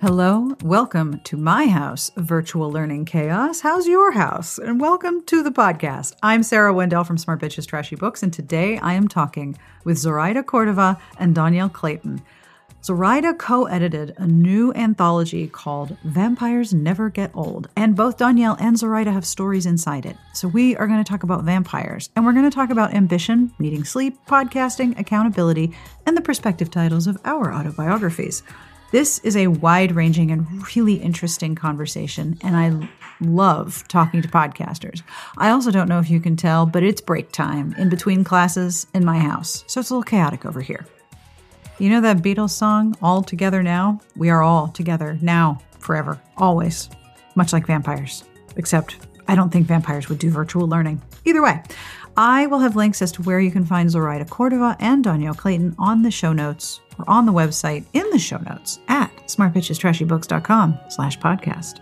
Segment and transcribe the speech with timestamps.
[0.00, 3.60] Hello, welcome to my house, virtual learning chaos.
[3.60, 4.56] How's your house?
[4.56, 6.14] And welcome to the podcast.
[6.22, 10.42] I'm Sarah Wendell from Smart Bitches Trashy Books, and today I am talking with Zoraida
[10.42, 12.22] Cordova and Dhonielle Clayton.
[12.82, 18.78] Zoraida co edited a new anthology called Vampires Never Get Old, and both Dhonielle and
[18.78, 20.16] Zoraida have stories inside it.
[20.32, 23.52] So, we are going to talk about vampires, and we're going to talk about ambition,
[23.58, 25.76] needing sleep, podcasting, accountability,
[26.06, 28.42] and the perspective titles of our autobiographies.
[28.92, 32.88] This is a wide ranging and really interesting conversation, and I
[33.20, 35.02] love talking to podcasters.
[35.38, 38.88] I also don't know if you can tell, but it's break time in between classes
[38.92, 40.84] in my house, so it's a little chaotic over here.
[41.78, 44.00] You know that Beatles song, All Together Now?
[44.16, 46.90] We are all together now, forever, always,
[47.36, 48.24] much like vampires.
[48.56, 48.96] Except
[49.28, 51.00] I don't think vampires would do virtual learning.
[51.24, 51.62] Either way,
[52.16, 55.74] I will have links as to where you can find Zoraida Cordova and Dhonielle Clayton
[55.78, 61.18] on the show notes or on the website in the show notes at smartbitchestrashybooks.com slash
[61.18, 61.80] podcast.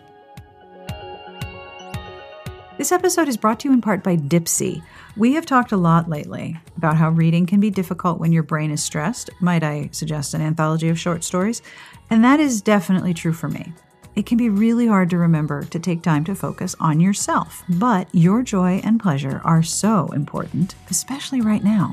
[2.77, 4.83] This episode is brought to you in part by Dipsea.
[5.16, 8.70] We have talked a lot lately about how reading can be difficult when your brain
[8.70, 9.31] is stressed.
[9.41, 11.60] Might I suggest an anthology of short stories?
[12.08, 13.72] And that is definitely true for me.
[14.14, 18.09] It can be really hard to remember to take time to focus on yourself, but
[18.12, 21.92] your joy and pleasure are so important, especially right now.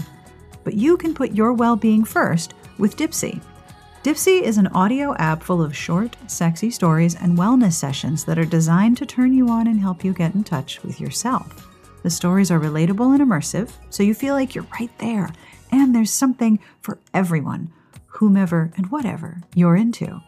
[0.64, 3.42] But you can put your well being first with Dipsea.
[4.04, 8.46] Dipsea is an audio app full of short, sexy stories and wellness sessions that are
[8.46, 11.68] designed to turn you on and help you get in touch with yourself.
[12.04, 15.32] The stories are relatable and immersive, so you feel like you're right there,
[15.72, 17.74] and there's something for everyone,
[18.06, 20.22] whomever and whatever you're into.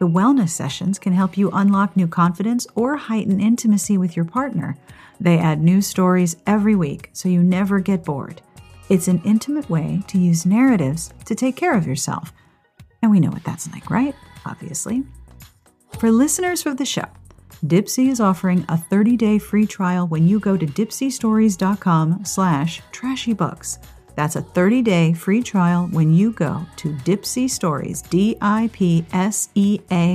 [0.00, 4.78] The wellness sessions can help you unlock new confidence or heighten intimacy with your partner.
[5.20, 8.40] They add new stories every week, so you never get bored.
[8.88, 12.32] It's an intimate way to use narratives to take care of yourself.
[13.02, 14.14] And we know what that's like, right?
[14.46, 15.02] Obviously.
[15.98, 17.04] For listeners of the show,
[17.66, 23.76] Dipsea is offering a 30-day free trial when you go to dipseastories.com slash trashybooks.
[24.14, 28.60] That's a 30-day free trial when you go to Dipsea Stories, D-I-P-S-E-A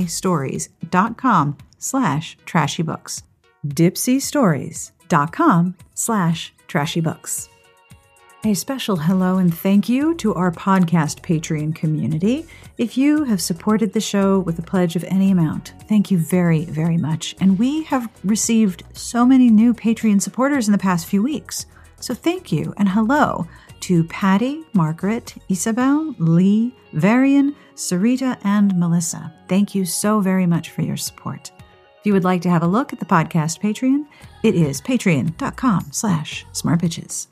[0.06, 3.22] stories.com slash trashy trashybooks.
[3.66, 7.48] dipseastories.com slash trashybooks.
[8.44, 12.46] A special hello and thank you to our podcast Patreon community.
[12.78, 16.64] If you have supported the show with a pledge of any amount, thank you very,
[16.66, 17.34] very much.
[17.40, 21.66] And we have received so many new Patreon supporters in the past few weeks.
[21.98, 23.48] So thank you and hello
[23.86, 29.32] to Patty, Margaret, Isabel, Lee, Varian, Sarita, and Melissa.
[29.46, 31.52] Thank you so very much for your support.
[32.00, 34.06] If you would like to have a look at the podcast Patreon,
[34.42, 37.28] it is patreon.com slash smartbitches.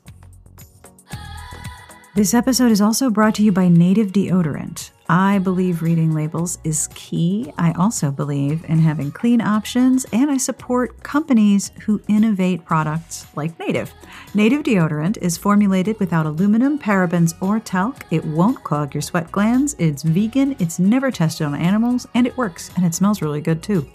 [2.15, 4.91] This episode is also brought to you by Native Deodorant.
[5.07, 7.53] I believe reading labels is key.
[7.59, 13.59] I also believe in having clean options, and I support companies who innovate products like
[13.59, 13.93] Native.
[14.33, 18.03] Native Deodorant is formulated without aluminum, parabens, or talc.
[18.09, 19.75] It won't clog your sweat glands.
[19.77, 23.61] It's vegan, it's never tested on animals, and it works, and it smells really good
[23.61, 23.87] too.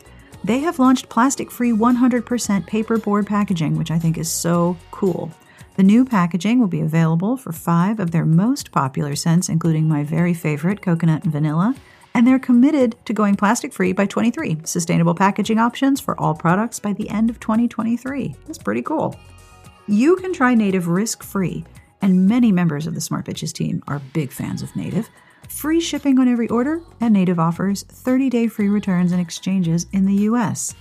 [0.44, 2.22] They have launched plastic free 100%
[2.68, 5.32] paperboard packaging, which I think is so cool.
[5.76, 10.04] The new packaging will be available for five of their most popular scents, including my
[10.04, 11.74] very favorite, coconut and vanilla.
[12.12, 14.58] And they're committed to going plastic free by 23.
[14.64, 18.34] Sustainable packaging options for all products by the end of 2023.
[18.46, 19.16] That's pretty cool.
[19.86, 21.64] You can try Native risk free,
[22.02, 25.08] and many members of the Smart Bitches team are big fans of Native.
[25.48, 30.04] Free shipping on every order, and Native offers 30 day free returns and exchanges in
[30.04, 30.74] the US.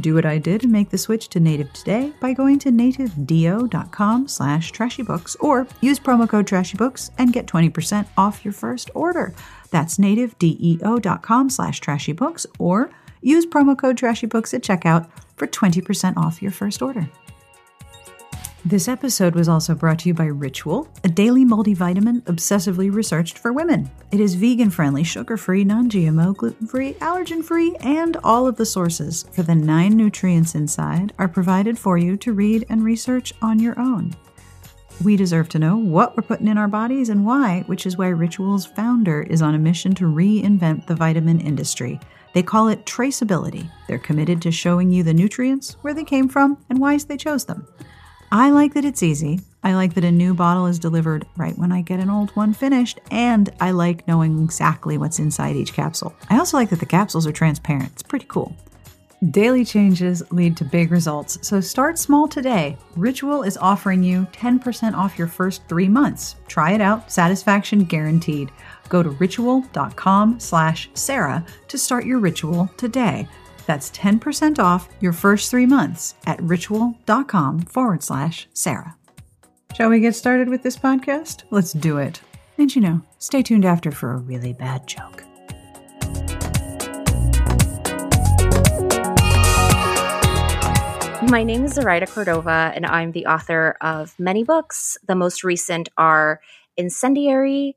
[0.00, 4.28] Do what I did and make the switch to Native today by going to nativedeo.com
[4.28, 9.34] slash trashybooks or use promo code trashybooks and get 20% off your first order.
[9.70, 12.90] That's nativedeo.com slash trashybooks or
[13.22, 17.08] use promo code trashybooks at checkout for 20% off your first order.
[18.68, 23.50] This episode was also brought to you by Ritual, a daily multivitamin obsessively researched for
[23.50, 23.90] women.
[24.12, 28.56] It is vegan friendly, sugar free, non GMO, gluten free, allergen free, and all of
[28.56, 33.32] the sources for the nine nutrients inside are provided for you to read and research
[33.40, 34.14] on your own.
[35.02, 38.08] We deserve to know what we're putting in our bodies and why, which is why
[38.08, 41.98] Ritual's founder is on a mission to reinvent the vitamin industry.
[42.34, 43.70] They call it traceability.
[43.86, 47.46] They're committed to showing you the nutrients, where they came from, and why they chose
[47.46, 47.66] them.
[48.30, 49.40] I like that it's easy.
[49.64, 52.52] I like that a new bottle is delivered right when I get an old one
[52.52, 56.14] finished, and I like knowing exactly what's inside each capsule.
[56.28, 57.90] I also like that the capsules are transparent.
[57.92, 58.54] It's pretty cool.
[59.30, 62.76] Daily changes lead to big results, so start small today.
[62.94, 66.36] Ritual is offering you 10% off your first three months.
[66.46, 68.52] Try it out, satisfaction guaranteed.
[68.88, 73.26] Go to ritual.com slash Sarah to start your ritual today.
[73.68, 78.96] That's 10% off your first three months at ritual.com forward slash Sarah.
[79.74, 81.42] Shall we get started with this podcast?
[81.50, 82.22] Let's do it.
[82.56, 85.22] And you know, stay tuned after for a really bad joke.
[91.30, 94.96] My name is Zoraida Cordova, and I'm the author of many books.
[95.06, 96.40] The most recent are
[96.78, 97.76] Incendiary,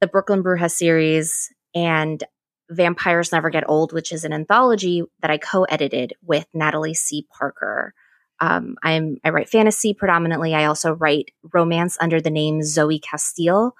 [0.00, 2.24] the Brooklyn Bruja series, and
[2.70, 7.26] Vampires Never Get Old, which is an anthology that I co-edited with Natalie C.
[7.36, 7.94] Parker.
[8.40, 10.54] Um, I'm I write fantasy predominantly.
[10.54, 13.74] I also write romance under the name Zoe Castile,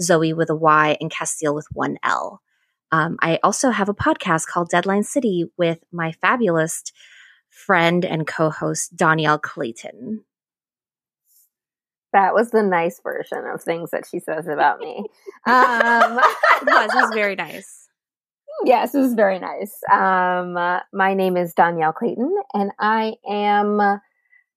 [0.00, 2.40] Zoe with a Y and Castile with one L.
[2.92, 6.84] Um, I also have a podcast called Deadline City with my fabulous
[7.50, 10.24] friend and co host, Dhonielle Clayton.
[12.12, 15.04] That was the nice version of things that she says about me.
[15.46, 16.90] Um, it was.
[16.90, 17.83] It was very nice.
[18.64, 19.74] Yes, it was very nice.
[19.92, 24.00] Um, uh, my name is Dhonielle Clayton, and I am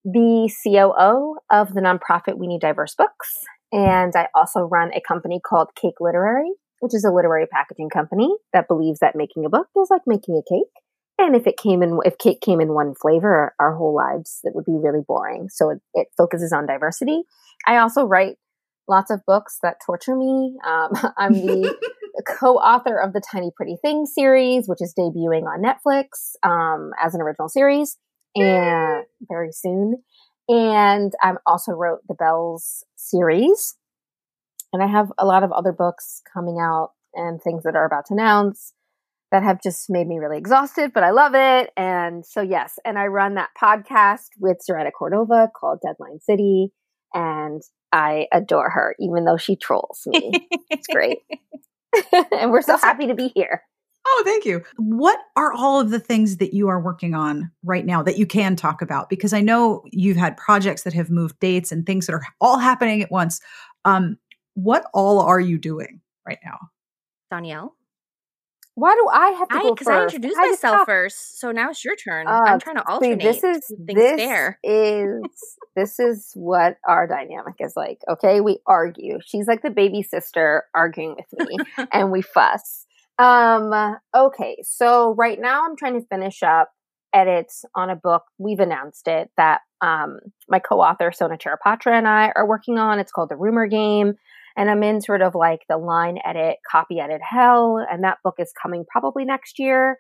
[0.05, 3.39] the COO of the nonprofit We Need Diverse Books.
[3.71, 8.33] And I also run a company called Cake Literary, which is a literary packaging company
[8.53, 10.71] that believes that making a book is like making a cake.
[11.19, 14.53] And if it came in, if cake came in one flavor, our whole lives, it
[14.55, 15.49] would be really boring.
[15.49, 17.23] So it, it focuses on diversity.
[17.65, 18.37] I also write
[18.87, 20.55] lots of books that torture me.
[20.65, 21.75] Um, I'm the
[22.23, 27.21] co-author of the Tiny Pretty Things series, which is debuting on Netflix um, as an
[27.21, 27.97] original series,
[28.35, 30.03] and very soon.
[30.49, 33.75] And I also wrote the Belles series,
[34.71, 38.05] and I have a lot of other books coming out and things that are about
[38.07, 38.73] to announce
[39.31, 41.71] that have just made me really exhausted, but I love it.
[41.75, 46.71] And so, yes, and I run that podcast with Zoraida Cordova called Deadline City,
[47.13, 47.61] and
[47.91, 50.31] I adore her, even though she trolls me.
[50.69, 51.19] it's great.
[52.31, 53.63] and we're so That's happy to be here.
[54.09, 54.63] Oh, thank you.
[54.77, 58.25] What are all of the things that you are working on right now that you
[58.25, 59.09] can talk about?
[59.09, 62.57] Because I know you've had projects that have moved dates and things that are all
[62.57, 63.41] happening at once.
[63.83, 64.17] Um,
[64.53, 66.57] what all are you doing right now?
[67.31, 67.71] Dhonielle?
[68.77, 69.79] Why do I have to I, go first?
[69.79, 72.27] Because I introduced I myself first, so now it's your turn.
[72.27, 73.19] Uh, I'm trying to alternate.
[73.19, 74.59] See, this is this fair.
[74.63, 75.23] is
[75.75, 78.01] this is what our dynamic is like.
[78.07, 79.17] Okay, we argue.
[79.25, 81.57] She's like the baby sister arguing with me,
[81.91, 82.85] and we fuss.
[83.17, 83.97] Um.
[84.15, 86.69] Okay, so right now I'm trying to finish up
[87.15, 88.25] edits on a book.
[88.37, 92.99] We've announced it that um my co-author Sona Charaipotra and I are working on.
[92.99, 94.13] It's called The Rumor Game
[94.57, 97.77] and I'm in sort of like the line edit, copy edit hell.
[97.89, 99.97] And that book is coming probably next year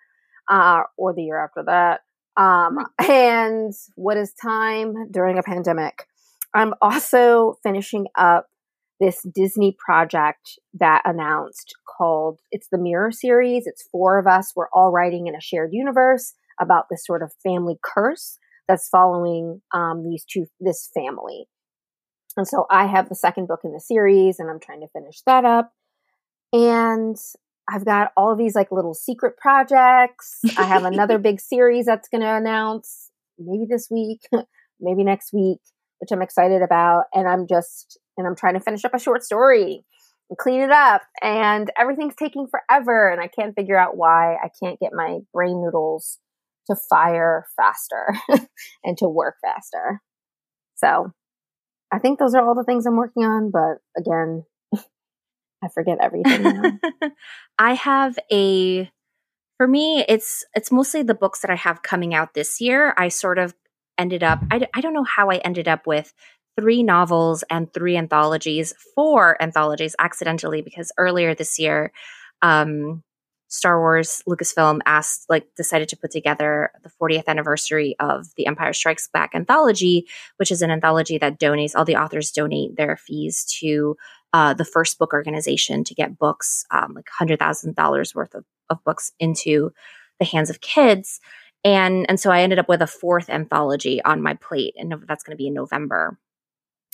[0.49, 2.01] uh, or the year after that.
[2.41, 2.77] Um,
[3.07, 6.05] and what is time during a pandemic?
[6.55, 8.47] I'm also finishing up
[8.99, 13.67] this Disney project that announced called it's the Mirror series.
[13.67, 14.53] It's four of us.
[14.55, 19.61] We're all writing in a shared universe about this sort of family curse that's following
[19.71, 21.47] um, these two this family.
[22.37, 25.21] And so I have the second book in the series and I'm trying to finish
[25.25, 25.73] that up.
[26.53, 27.17] And
[27.67, 30.39] I've got all of these like little secret projects.
[30.57, 34.21] I have another big series that's going to announce maybe this week,
[34.79, 35.59] maybe next week,
[35.99, 37.05] which I'm excited about.
[37.13, 39.83] And I'm just, and I'm trying to finish up a short story
[40.29, 41.01] and clean it up.
[41.21, 43.09] And everything's taking forever.
[43.09, 46.19] And I can't figure out why I can't get my brain noodles
[46.67, 48.13] to fire faster
[48.83, 50.01] and to work faster.
[50.75, 51.13] So
[51.91, 54.43] I think those are all the things I'm working on, but again,
[55.63, 56.79] I forget everything
[57.59, 58.89] I have a
[59.57, 62.93] for me it's it's mostly the books that I have coming out this year.
[62.97, 63.55] I sort of
[63.97, 66.13] ended up I, I don't know how I ended up with
[66.59, 71.91] three novels and three anthologies, four anthologies accidentally because earlier this year
[72.41, 73.03] um
[73.47, 78.73] Star Wars Lucasfilm asked, like, decided to put together the 40th anniversary of the Empire
[78.73, 83.45] Strikes Back anthology, which is an anthology that donates, all the authors donate their fees
[83.59, 83.95] to
[84.33, 89.11] uh, the first book organization to get books, um, like $100,000 worth of, of books
[89.19, 89.71] into
[90.19, 91.19] the hands of kids.
[91.63, 95.23] And, and so I ended up with a fourth anthology on my plate, and that's
[95.23, 96.17] going to be in November.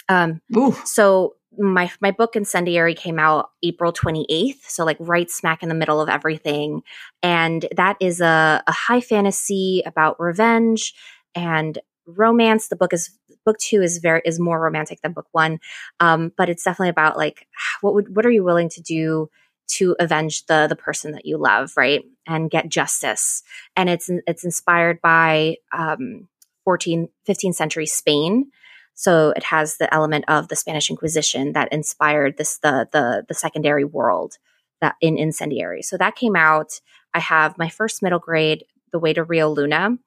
[0.10, 0.42] Um,
[0.86, 5.76] so my my book incendiary came out april 28th so like right smack in the
[5.76, 6.82] middle of everything
[7.22, 10.94] and that is a, a high fantasy about revenge
[11.36, 13.12] and romance the book is
[13.46, 15.60] book two is very is more romantic than book one
[16.00, 17.48] um, but it's definitely about like
[17.82, 19.30] what would what are you willing to do
[19.68, 22.04] to avenge the the person that you love, right?
[22.28, 23.44] And get justice.
[23.76, 26.28] And it's it's inspired by um
[26.66, 28.52] 14 15th century Spain.
[28.96, 33.34] So it has the element of the Spanish Inquisition that inspired this the the the
[33.34, 34.38] secondary world
[34.82, 35.82] that in incendiary.
[35.82, 36.80] So that came out.
[37.14, 39.98] I have my first middle grade, The Way to Rio Luna,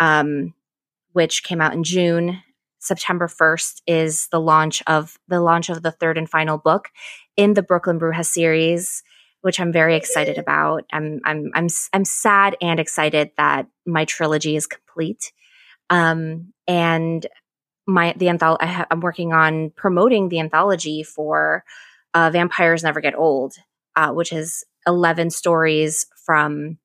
[0.00, 0.54] um,
[1.12, 2.42] which came out in June.
[2.78, 6.88] September 1st is the launch of the launch of the third and final book
[7.36, 9.04] in the Brooklyn Bruja series,
[9.42, 10.84] which I'm very excited about.
[10.92, 15.32] I'm I'm I'm I'm sad and excited that my trilogy is complete.
[15.90, 17.26] Um, and
[17.86, 21.64] my the anthology ha- I'm working on promoting the anthology for
[22.14, 23.54] uh, Vampires Never Get Old,
[23.96, 26.78] uh, which is 11 stories from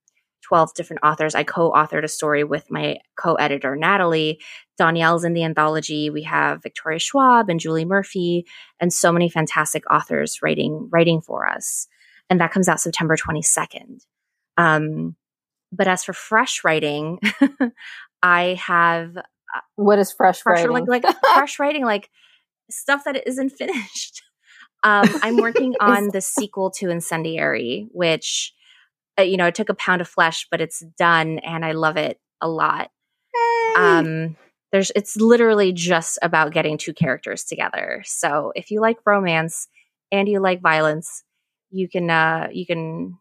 [0.43, 1.35] 12 different authors.
[1.35, 4.39] I co-authored a story with my co-editor Natalie.
[4.79, 6.09] Dhonielle's in the anthology.
[6.09, 8.45] We have Victoria Schwab and Julie Murphy
[8.79, 11.87] and so many fantastic authors writing writing for us.
[12.29, 14.05] And that comes out September 22nd.
[14.57, 15.15] Um,
[15.71, 17.19] but as for fresh writing,
[18.23, 19.17] I have
[19.75, 20.85] what is fresh, fresh writing?
[20.87, 22.09] Like, like fresh writing, like
[22.69, 24.23] stuff that isn't finished.
[24.83, 28.53] Um, I'm working on the sequel to Incendiary, which
[29.19, 31.97] uh, you know, it took a pound of flesh, but it's done and I love
[31.97, 32.91] it a lot.
[33.33, 33.73] Hey.
[33.75, 34.37] Um,
[34.71, 38.03] there's it's literally just about getting two characters together.
[38.05, 39.67] So if you like romance
[40.11, 41.23] and you like violence,
[41.71, 43.17] you can uh you can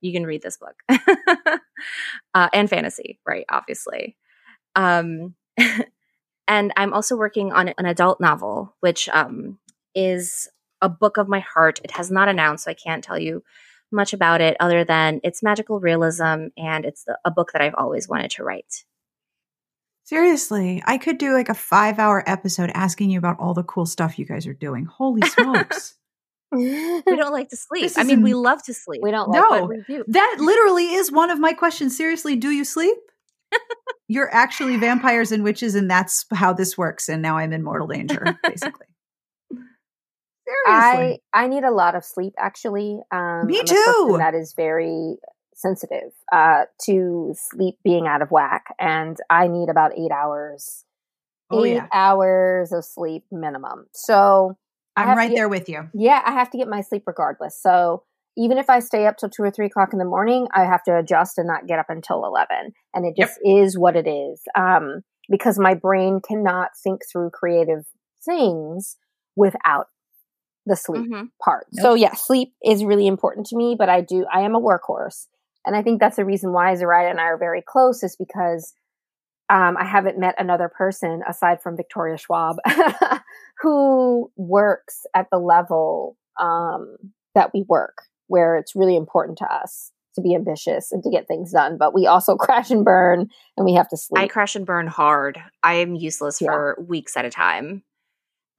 [0.00, 0.76] you can read this book.
[2.34, 4.16] uh, and fantasy, right, obviously.
[4.74, 5.34] Um
[6.48, 9.58] and I'm also working on an adult novel, which um
[9.94, 10.48] is
[10.80, 11.80] a book of my heart.
[11.84, 13.42] It has not announced, so I can't tell you
[13.90, 17.74] much about it other than it's magical realism and it's the, a book that I've
[17.74, 18.84] always wanted to write.
[20.04, 23.86] Seriously, I could do like a five hour episode asking you about all the cool
[23.86, 24.86] stuff you guys are doing.
[24.86, 25.94] Holy smokes.
[26.50, 27.90] we don't like to sleep.
[27.96, 29.02] I mean, we love to sleep.
[29.02, 30.04] We don't like no, do.
[30.08, 31.94] That literally is one of my questions.
[31.94, 32.96] Seriously, do you sleep?
[34.08, 37.08] You're actually vampires and witches, and that's how this works.
[37.08, 38.86] And now I'm in mortal danger, basically.
[40.48, 41.20] Seriously.
[41.34, 43.00] I I need a lot of sleep actually.
[43.10, 44.16] Um, Me too.
[44.18, 45.16] that is very
[45.54, 50.84] sensitive uh, to sleep being out of whack, and I need about eight hours.
[51.50, 51.86] Oh, eight yeah.
[51.92, 53.86] hours of sleep minimum.
[53.92, 54.56] So
[54.96, 55.88] I'm right get, there with you.
[55.94, 57.60] Yeah, I have to get my sleep regardless.
[57.60, 58.04] So
[58.38, 60.82] even if I stay up till two or three o'clock in the morning, I have
[60.84, 62.72] to adjust and not get up until eleven.
[62.94, 63.64] And it just yep.
[63.64, 64.40] is what it is.
[64.56, 67.84] Um, because my brain cannot think through creative
[68.24, 68.96] things
[69.36, 69.88] without
[70.66, 71.26] the sleep mm-hmm.
[71.42, 71.66] part.
[71.72, 71.82] Nope.
[71.82, 75.26] So yeah, sleep is really important to me, but I do I am a workhorse.
[75.66, 78.72] And I think that's the reason why Zoraida and I are very close is because
[79.50, 82.56] um, I haven't met another person aside from Victoria Schwab
[83.60, 86.96] who works at the level um,
[87.34, 91.28] that we work, where it's really important to us to be ambitious and to get
[91.28, 91.76] things done.
[91.78, 94.22] But we also crash and burn and we have to sleep.
[94.22, 95.38] I crash and burn hard.
[95.62, 96.48] I am useless yeah.
[96.48, 97.82] for weeks at a time.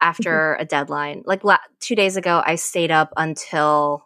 [0.01, 0.09] Mm-hmm.
[0.09, 1.23] after a deadline.
[1.25, 4.05] Like la- two days ago, I stayed up until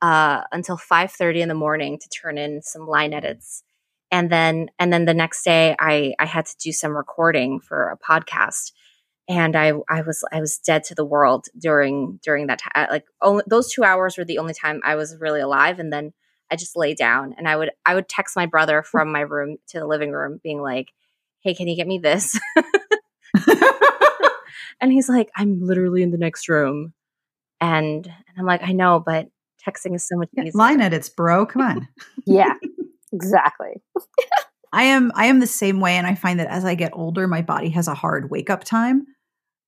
[0.00, 3.62] uh, until five thirty in the morning to turn in some line edits,
[4.10, 7.90] and then and then the next day, I I had to do some recording for
[7.90, 8.72] a podcast,
[9.28, 12.72] and I I was I was dead to the world during during that time.
[12.74, 15.92] Uh, like only, those two hours were the only time I was really alive, and
[15.92, 16.12] then
[16.50, 19.58] I just lay down and I would I would text my brother from my room
[19.68, 20.92] to the living room, being like,
[21.40, 22.38] "Hey, can you get me this?"
[24.82, 26.92] And he's like, I'm literally in the next room.
[27.60, 29.28] And, and I'm like, I know, but
[29.64, 30.50] texting is so much easier.
[30.54, 31.46] Line edits, bro.
[31.46, 31.88] Come on.
[32.26, 32.54] yeah,
[33.12, 33.80] exactly.
[34.72, 37.28] I am I am the same way and I find that as I get older,
[37.28, 39.06] my body has a hard wake up time.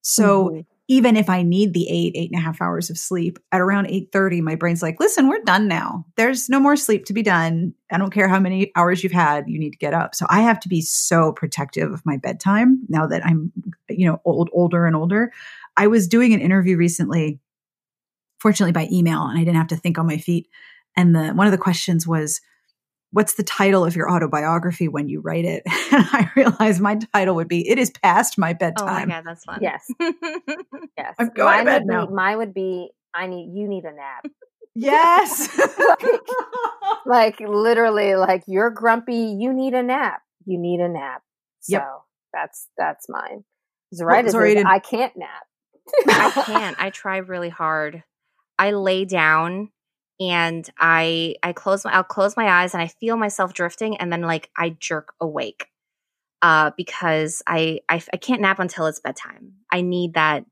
[0.00, 0.60] So mm-hmm.
[0.88, 3.86] even if I need the eight, eight and a half hours of sleep, at around
[3.86, 6.04] 8:30, my brain's like, listen, we're done now.
[6.16, 7.74] There's no more sleep to be done.
[7.90, 10.14] I don't care how many hours you've had, you need to get up.
[10.14, 13.52] So I have to be so protective of my bedtime now that I'm,
[13.88, 15.32] you know, old, older and older.
[15.76, 17.40] I was doing an interview recently,
[18.38, 20.48] fortunately by email, and I didn't have to think on my feet.
[20.96, 22.40] And the one of the questions was,
[23.14, 25.62] what's the title of your autobiography when you write it?
[25.94, 29.06] And I realized my title would be "It is past my oh, bedtime." Oh my
[29.06, 29.60] god, that's fun.
[29.62, 29.86] Yes,
[30.98, 31.14] yes.
[31.20, 32.06] I'm going mine to bed now.
[32.06, 34.26] Be, mine would be I need you need a nap.
[34.74, 39.36] Yes, like, like, literally, like you're grumpy.
[39.38, 40.22] You need a nap.
[40.46, 41.22] You need a nap.
[41.60, 41.88] So yep.
[42.32, 43.44] that's that's mine.
[43.94, 45.46] Zoraida well, says, I can't nap.
[46.08, 46.76] I can't.
[46.80, 48.02] I try really hard.
[48.58, 49.70] I lay down
[50.20, 54.12] and I I close my I'll close my eyes and I feel myself drifting and
[54.12, 55.66] then like I jerk awake
[56.42, 59.54] uh because I I, I can't nap until it's bedtime.
[59.72, 60.44] I need that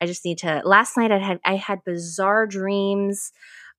[0.00, 3.32] I just need to last night I had I had bizarre dreams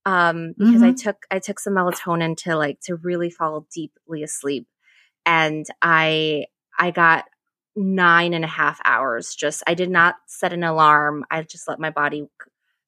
[0.06, 0.84] um, because mm-hmm.
[0.84, 4.68] I took I took some melatonin to like to really fall deeply asleep,
[5.26, 6.46] and I
[6.78, 7.26] I got
[7.76, 9.34] nine and a half hours.
[9.34, 11.26] Just I did not set an alarm.
[11.32, 12.28] I just let my body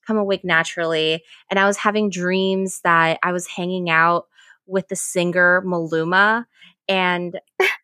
[0.07, 4.25] come awake naturally, and I was having dreams that I was hanging out
[4.65, 6.45] with the singer Maluma,
[6.87, 7.39] and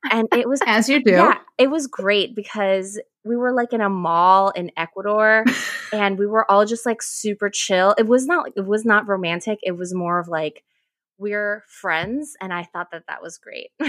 [0.09, 1.11] and it was as you do.
[1.11, 5.45] Yeah, it was great because we were like in a mall in Ecuador
[5.93, 7.95] and we were all just like super chill.
[7.97, 9.59] It was not it was not romantic.
[9.63, 10.63] It was more of like
[11.17, 13.71] we're friends and I thought that that was great.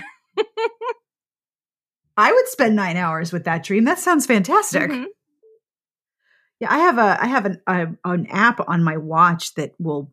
[2.17, 3.85] I would spend 9 hours with that dream.
[3.85, 4.89] That sounds fantastic.
[4.89, 5.07] Mm-hmm.
[6.65, 10.11] Yeah, I have a I have an a, an app on my watch that will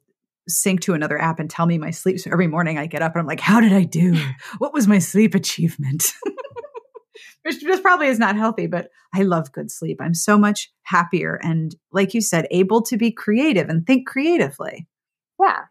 [0.50, 2.20] sync to another app and tell me my sleep.
[2.20, 4.17] So every morning I get up and I'm like, how did I do?
[4.58, 6.12] What was my sleep achievement?
[7.43, 10.00] which just probably is not healthy, but I love good sleep.
[10.01, 14.88] I'm so much happier and, like you said, able to be creative and think creatively.
[15.39, 15.62] Yeah.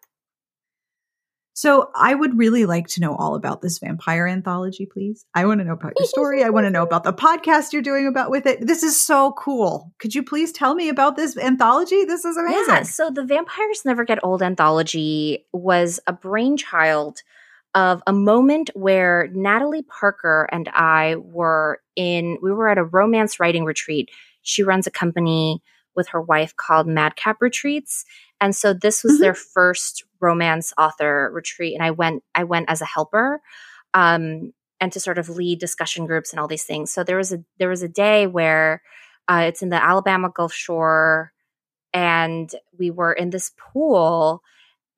[1.61, 5.27] So I would really like to know all about this vampire anthology, please.
[5.35, 6.43] I want to know about your story.
[6.43, 8.67] I want to know about the podcast you're doing about with it.
[8.67, 9.93] This is so cool.
[9.99, 12.07] Could you please tell me about this anthology?
[12.07, 12.65] This is amazing.
[12.67, 17.21] Yeah, so the Vampires Never Get Old anthology was a brainchild
[17.75, 23.39] of a moment where Natalie Parker and I were in, we were at a romance
[23.39, 24.09] writing retreat.
[24.41, 25.63] She runs a company
[25.95, 28.07] with her wife called Madcap Retreats.
[28.41, 29.23] And so this was mm-hmm.
[29.23, 31.75] their first romance author retreat.
[31.75, 33.41] And I went, I went as a helper.
[33.93, 36.91] Um, and to sort of lead discussion groups and all these things.
[36.91, 38.83] So there was a there was a day where
[39.29, 41.33] uh, it's in the Alabama Gulf Shore,
[41.93, 44.43] and we were in this pool,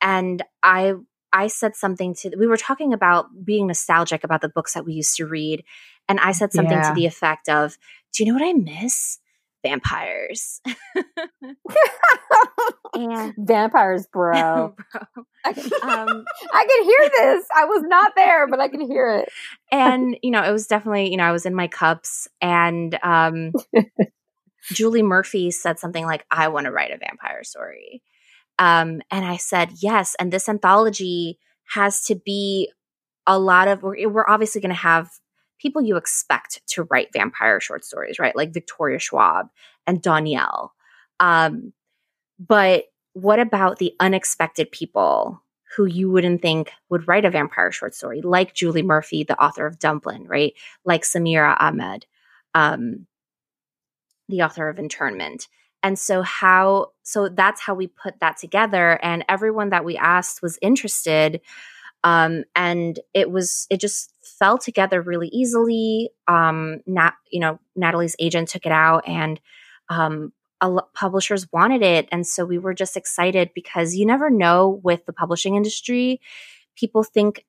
[0.01, 0.95] and I
[1.33, 4.93] I said something to, we were talking about being nostalgic about the books that we
[4.93, 5.65] used to read.
[6.09, 6.91] And I said something yeah.
[6.91, 7.79] to the effect of,
[8.13, 9.19] Do you know what I miss?
[9.62, 10.61] Vampires.
[12.95, 14.75] and vampires, bro.
[14.92, 15.25] bro.
[15.45, 17.47] I, can, um, I can hear this.
[17.54, 19.28] I was not there, but I can hear it.
[19.71, 23.52] and, you know, it was definitely, you know, I was in my cups and um,
[24.73, 28.02] Julie Murphy said something like, I want to write a vampire story.
[28.59, 30.14] Um, and I said, yes.
[30.19, 31.38] And this anthology
[31.75, 32.71] has to be
[33.26, 35.09] a lot of, we're, we're obviously going to have
[35.62, 38.34] people you expect to write vampire short stories, right?
[38.34, 39.49] Like Victoria Schwab
[39.87, 40.71] and Dhonielle.
[41.21, 41.73] Um,
[42.39, 45.41] but what about the unexpected people
[45.76, 49.65] who you wouldn't think would write a vampire short story, like Julie Murphy, the author
[49.65, 50.52] of Dumplin', right?
[50.84, 52.06] Like Samira Ahmed,
[52.54, 53.06] um,
[54.28, 55.49] the author of Internment.
[55.82, 60.43] And so how so that's how we put that together and everyone that we asked
[60.43, 61.41] was interested
[62.04, 66.11] um, and it was it just fell together really easily.
[66.28, 69.41] Um nat you know natalie's agent took it out and
[69.89, 70.32] um
[70.95, 72.08] publishers wanted it.
[72.13, 76.21] And so we were just excited because you never know with the publishing industry.
[76.76, 77.45] People think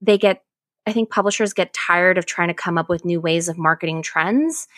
[0.00, 0.42] they get
[0.86, 4.02] i think publishers get tired of trying to come up with new ways of marketing
[4.02, 4.68] trends.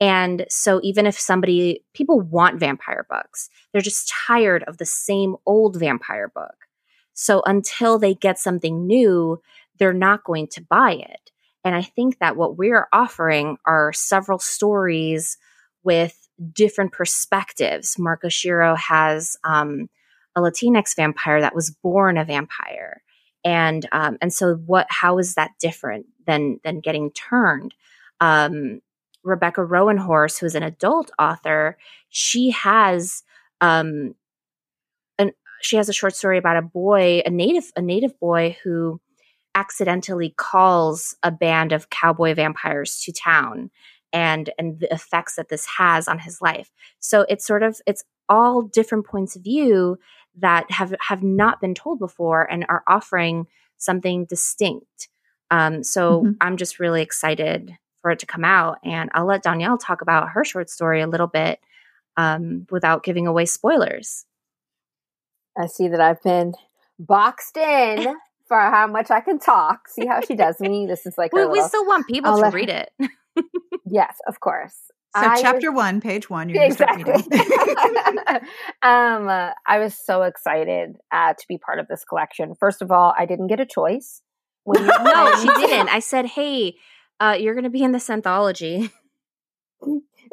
[0.00, 5.36] And so even if somebody, people want vampire books, they're just tired of the same
[5.44, 6.54] old vampire book.
[7.14, 9.40] So until they get something new,
[9.78, 11.30] they're not going to buy it.
[11.64, 15.36] And I think that what we're offering are several stories
[15.82, 17.98] with different perspectives.
[17.98, 19.88] Mark Oshiro has um,
[20.36, 23.02] a Latinx vampire that was born a vampire.
[23.44, 27.74] And um, and so what how is that different than than getting turned?
[28.20, 28.80] Um,
[29.24, 31.76] Rebecca Roanhorse, who's an adult author,
[32.08, 33.22] she has
[33.60, 34.14] um
[35.18, 39.00] an she has a short story about a boy, a native a native boy who
[39.58, 43.70] accidentally calls a band of cowboy vampires to town
[44.12, 46.70] and and the effects that this has on his life.
[47.00, 49.98] So it's sort of it's all different points of view
[50.38, 53.46] that have have not been told before and are offering
[53.78, 55.08] something distinct.
[55.50, 56.32] Um, so mm-hmm.
[56.40, 58.78] I'm just really excited for it to come out.
[58.84, 61.58] And I'll let Dhonielle talk about her short story a little bit
[62.16, 64.24] um, without giving away spoilers.
[65.58, 66.54] I see that I've been
[66.98, 68.14] boxed in
[68.48, 69.88] for how much I can talk.
[69.88, 70.86] See how she does me.
[70.86, 72.90] This is like we, little, we still want people I'll to read it.
[73.86, 74.74] yes, of course.
[75.16, 76.48] So I chapter was, one, page one.
[76.48, 77.12] You're exactly.
[78.82, 82.54] um, uh, I was so excited uh, to be part of this collection.
[82.58, 84.20] First of all, I didn't get a choice.
[84.64, 85.88] When you- no, she didn't.
[85.88, 86.74] I said, "Hey,
[87.20, 88.90] uh, you're going to be in this anthology.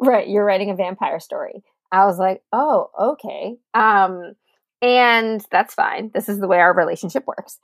[0.00, 0.28] right.
[0.28, 1.62] You're writing a vampire story.
[1.90, 3.56] I was like, oh, okay.
[3.74, 4.34] Um,
[4.82, 6.10] and that's fine.
[6.12, 7.58] This is the way our relationship works.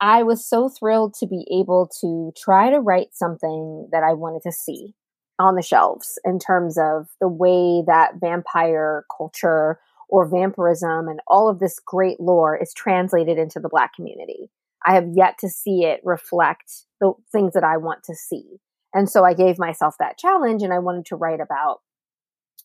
[0.00, 4.42] I was so thrilled to be able to try to write something that I wanted
[4.42, 4.94] to see
[5.38, 9.78] on the shelves in terms of the way that vampire culture
[10.08, 14.50] or vampirism and all of this great lore is translated into the Black community.
[14.84, 18.60] I have yet to see it reflect the things that I want to see.
[18.94, 21.80] And so I gave myself that challenge and I wanted to write about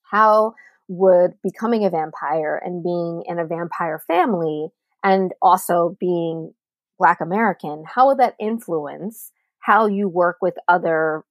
[0.03, 0.53] how
[0.87, 4.67] would becoming a vampire and being in a vampire family
[5.03, 6.53] and also being
[7.01, 11.23] Black American, how would that influence how you work with other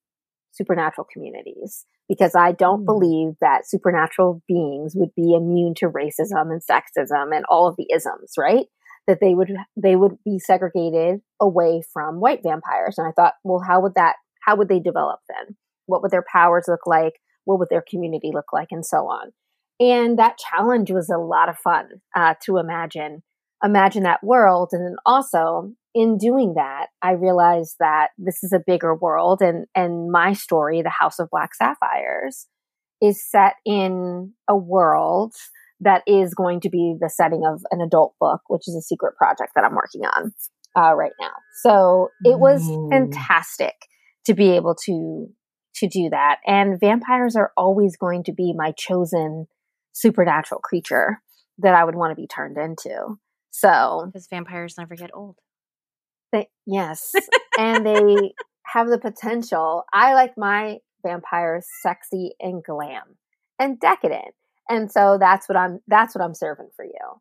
[0.50, 1.87] supernatural communities?
[2.09, 2.87] Because I don't mm.
[2.87, 7.87] believe that supernatural beings would be immune to racism and sexism and all of the
[7.94, 8.66] isms, right?
[9.06, 12.98] That they would they would be segregated away from white vampires.
[12.98, 15.56] And I thought, well, how would that how would they develop then?
[15.87, 17.14] What would their powers look like?
[17.44, 18.68] What would their community look like?
[18.72, 19.30] And so on.
[19.78, 23.22] And that challenge was a lot of fun uh, to imagine,
[23.62, 24.70] imagine that world.
[24.72, 29.66] And then also in doing that, I realized that this is a bigger world and,
[29.74, 32.46] and my story, The House of Black Sapphires,
[33.02, 35.34] is set in a world
[35.80, 39.16] that is going to be the setting of an adult book, which is a secret
[39.16, 40.32] project that I'm working on
[40.76, 41.32] uh, right now.
[41.62, 42.88] So it was Ooh.
[42.90, 43.74] fantastic
[44.26, 45.26] to be able to
[45.76, 46.38] to do that.
[46.46, 49.46] And vampires are always going to be my chosen
[49.92, 51.22] supernatural creature
[51.58, 53.18] that I would want to be turned into.
[53.50, 55.36] So, because vampires never get old.
[56.32, 57.12] They, yes,
[57.58, 58.34] and they
[58.66, 59.84] have the potential.
[59.92, 63.16] I like my vampires sexy and glam
[63.58, 64.34] and decadent,
[64.68, 65.80] and so that's what I'm.
[65.88, 67.20] That's what I'm serving for you.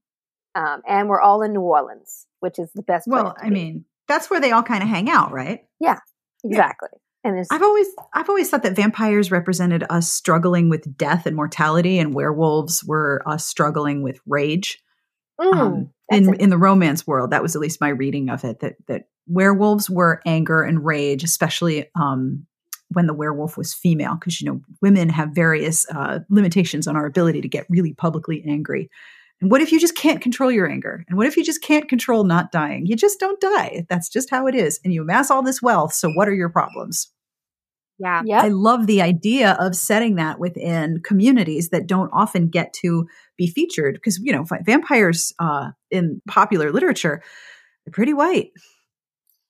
[0.55, 3.07] Um, and we're all in New Orleans, which is the best.
[3.07, 5.61] Well, I mean, that's where they all kind of hang out, right?
[5.79, 5.99] Yeah,
[6.43, 6.89] exactly.
[6.93, 6.99] Yeah.
[7.23, 11.99] And I've always I've always thought that vampires represented us struggling with death and mortality,
[11.99, 14.81] and werewolves were us struggling with rage.
[15.39, 18.59] Mm, um, in in the romance world, that was at least my reading of it.
[18.59, 22.45] That that werewolves were anger and rage, especially um,
[22.89, 27.05] when the werewolf was female, because you know women have various uh, limitations on our
[27.05, 28.89] ability to get really publicly angry.
[29.41, 31.05] And what if you just can't control your anger?
[31.07, 32.85] And what if you just can't control not dying?
[32.85, 33.85] You just don't die.
[33.87, 34.81] That's just how it is.
[34.83, 35.93] And you amass all this wealth.
[35.93, 37.09] So what are your problems?
[37.99, 38.21] Yeah.
[38.25, 38.43] Yep.
[38.43, 43.07] I love the idea of setting that within communities that don't often get to
[43.39, 47.23] be featured because, you know, vampires uh, in popular literature,
[47.85, 48.51] they're pretty white.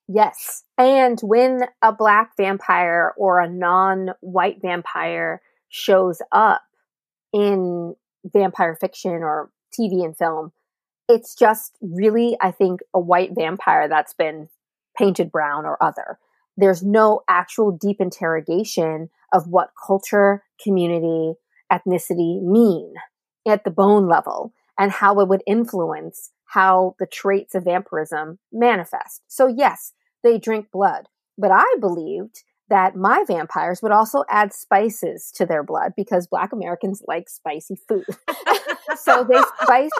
[0.07, 0.63] Yes.
[0.77, 6.61] And when a black vampire or a non white vampire shows up
[7.33, 10.51] in vampire fiction or TV and film.
[11.07, 14.49] It's just really, I think, a white vampire that's been
[14.97, 16.19] painted brown or other.
[16.57, 21.33] There's no actual deep interrogation of what culture, community,
[21.71, 22.93] ethnicity mean
[23.49, 29.21] at the bone level and how it would influence how the traits of vampirism manifest.
[29.27, 31.07] So, yes, they drink blood,
[31.37, 36.51] but I believed that my vampires would also add spices to their blood because black
[36.53, 38.05] Americans like spicy food.
[38.95, 39.91] so they spice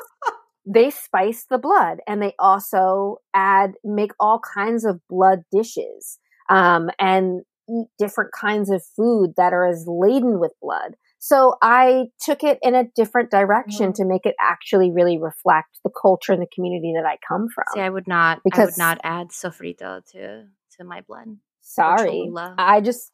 [0.71, 6.89] they spice the blood and they also add make all kinds of blood dishes um,
[6.99, 10.95] and eat different kinds of food that are as laden with blood.
[11.19, 13.95] So I took it in a different direction mm.
[13.95, 17.65] to make it actually really reflect the culture and the community that I come from.
[17.73, 20.45] See, I would not because I would not add sofrito to
[20.77, 21.37] to my blood.
[21.61, 22.31] Sorry.
[22.57, 23.11] I just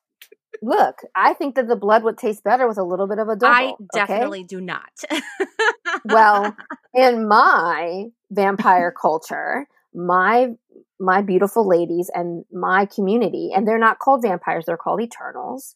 [0.62, 3.36] look, I think that the blood would taste better with a little bit of a
[3.36, 3.48] adobo.
[3.48, 4.48] I definitely okay?
[4.48, 4.92] do not.
[6.06, 6.56] well,
[6.94, 10.50] in my vampire culture, my
[11.00, 15.76] my beautiful ladies and my community, and they're not called vampires, they're called eternals.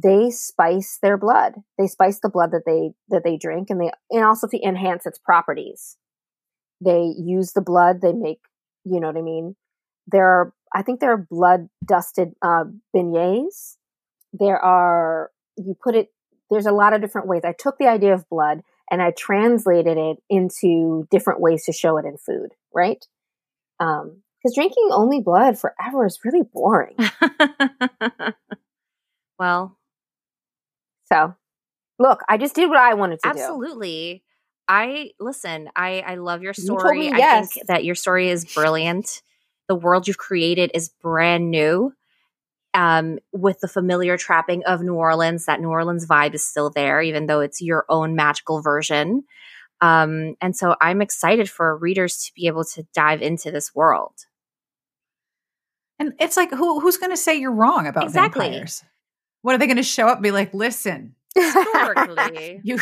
[0.00, 1.54] They spice their blood.
[1.76, 5.06] They spice the blood that they that they drink and they and also to enhance
[5.06, 5.96] its properties.
[6.80, 8.40] They use the blood, they make,
[8.84, 9.56] you know what I mean?
[10.06, 13.76] There are I think there are blood dusted uh, beignets.
[14.32, 16.08] There are you put it.
[16.50, 17.42] There's a lot of different ways.
[17.44, 21.98] I took the idea of blood and I translated it into different ways to show
[21.98, 22.50] it in food.
[22.72, 23.04] Right?
[23.78, 24.22] Because um,
[24.54, 26.96] drinking only blood forever is really boring.
[29.38, 29.77] well,
[31.10, 31.34] so
[31.98, 33.48] look, I just did what I wanted to absolutely.
[33.48, 33.64] do.
[33.64, 34.22] Absolutely.
[34.70, 37.06] I listen, I I love your story.
[37.06, 37.44] You yes.
[37.44, 39.22] I think that your story is brilliant
[39.68, 41.92] the world you've created is brand new
[42.74, 45.44] um, with the familiar trapping of New Orleans.
[45.44, 49.24] That New Orleans vibe is still there, even though it's your own magical version.
[49.80, 54.14] Um, and so I'm excited for readers to be able to dive into this world.
[56.00, 58.46] And it's like, who who's going to say you're wrong about exactly.
[58.46, 58.82] vampires?
[59.42, 62.78] What are they going to show up and be like, listen, historically, you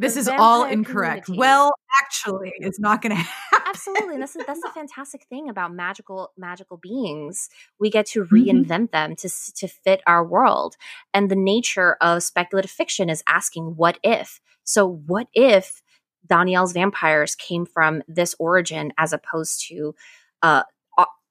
[0.00, 1.26] this is all incorrect.
[1.26, 1.40] Community.
[1.40, 3.60] Well, actually, it's not going to happen.
[3.66, 7.48] Absolutely, and this is that's the fantastic thing about magical magical beings.
[7.78, 8.34] We get to mm-hmm.
[8.34, 8.92] reinvent mm-hmm.
[8.92, 10.76] them to to fit our world,
[11.12, 15.82] and the nature of speculative fiction is asking, "What if?" So, what if
[16.26, 19.94] Dhonielle's vampires came from this origin as opposed to
[20.42, 20.62] uh,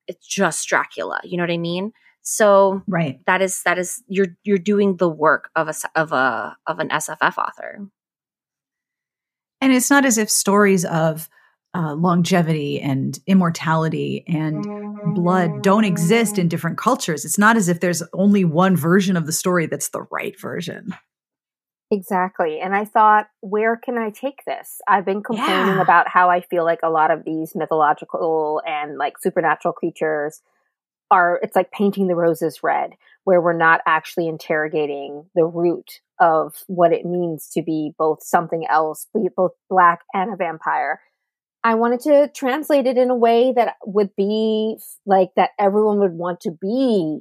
[0.09, 1.21] it's just Dracula.
[1.23, 1.93] You know what I mean?
[2.31, 6.55] So right, that is that is you're you're doing the work of a of a
[6.67, 7.87] of an SFF author.
[9.59, 11.27] And it's not as if stories of
[11.75, 14.63] uh, longevity and immortality and
[15.15, 17.25] blood don't exist in different cultures.
[17.25, 20.93] It's not as if there's only one version of the story that's the right version.
[21.89, 22.59] Exactly.
[22.59, 24.81] And I thought, where can I take this?
[24.87, 25.81] I've been complaining yeah.
[25.81, 30.41] about how I feel like a lot of these mythological and like supernatural creatures
[31.11, 32.91] are, it's like painting the roses red,
[33.23, 38.65] where we're not actually interrogating the root of what it means to be both something
[38.67, 40.99] else, be both black and a vampire.
[41.63, 46.13] I wanted to translate it in a way that would be like that everyone would
[46.13, 47.19] want to be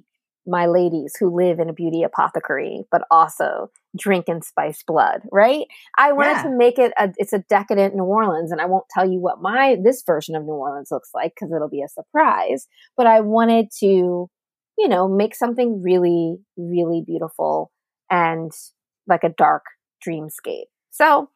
[0.49, 5.67] my ladies who live in a beauty apothecary, but also drink and spice blood, right?
[5.99, 6.43] I wanted yeah.
[6.45, 9.43] to make it a, it's a decadent New Orleans and I won't tell you what
[9.43, 13.21] my, this version of New Orleans looks like because it'll be a surprise, but I
[13.21, 13.87] wanted to,
[14.79, 17.71] you know, make something really, really beautiful
[18.11, 18.51] and
[19.07, 19.65] like a dark
[20.07, 20.67] dreamscape.
[20.91, 21.29] So,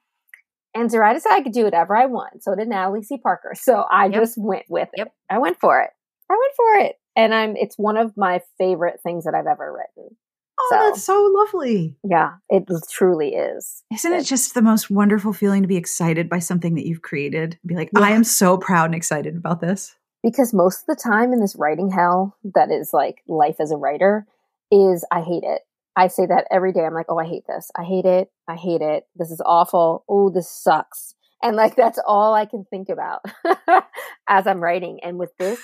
[0.74, 2.42] and Zoraida said I could do whatever I want.
[2.42, 3.18] So did Natalie C.
[3.18, 3.52] Parker.
[3.54, 4.14] So I yep.
[4.14, 5.00] just went with it.
[5.00, 5.12] Yep.
[5.28, 5.90] I went for it.
[6.30, 9.72] I went for it and I'm it's one of my favorite things that I've ever
[9.72, 10.16] written.
[10.60, 11.96] Oh, so, that's so lovely.
[12.04, 13.82] Yeah, it truly is.
[13.92, 17.58] Isn't it just the most wonderful feeling to be excited by something that you've created?
[17.66, 18.04] Be like, yeah.
[18.04, 19.96] I am so proud and excited about this.
[20.22, 23.76] Because most of the time in this writing hell that is like life as a
[23.76, 24.26] writer
[24.70, 25.62] is I hate it.
[25.96, 26.84] I say that every day.
[26.84, 27.70] I'm like, oh, I hate this.
[27.76, 28.30] I hate it.
[28.48, 29.04] I hate it.
[29.16, 30.04] This is awful.
[30.08, 31.14] Oh, this sucks.
[31.42, 33.20] And like, that's all I can think about
[34.28, 35.00] as I'm writing.
[35.02, 35.60] And with this,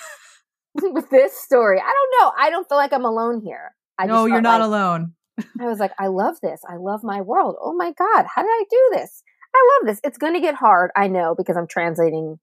[0.81, 1.79] with this story.
[1.79, 2.31] I don't know.
[2.37, 3.75] I don't feel like I'm alone here.
[3.97, 5.13] I no, you're not like, alone.
[5.59, 6.61] I was like, I love this.
[6.67, 7.55] I love my world.
[7.61, 9.23] Oh my God, how did I do this?
[9.53, 10.01] I love this.
[10.03, 10.91] It's going to get hard.
[10.95, 12.39] I know because I'm translating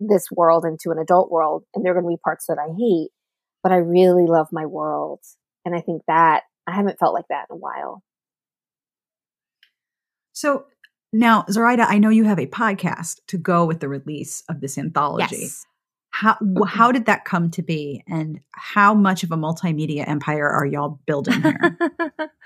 [0.00, 2.72] this world into an adult world and there are going to be parts that I
[2.78, 3.10] hate,
[3.62, 5.20] but I really love my world.
[5.64, 8.02] And I think that I haven't felt like that in a while.
[10.32, 10.66] So
[11.12, 14.76] now, Zoraida, I know you have a podcast to go with the release of this
[14.76, 15.36] anthology.
[15.42, 15.66] Yes.
[16.14, 20.64] How how did that come to be, and how much of a multimedia empire are
[20.64, 21.76] y'all building here?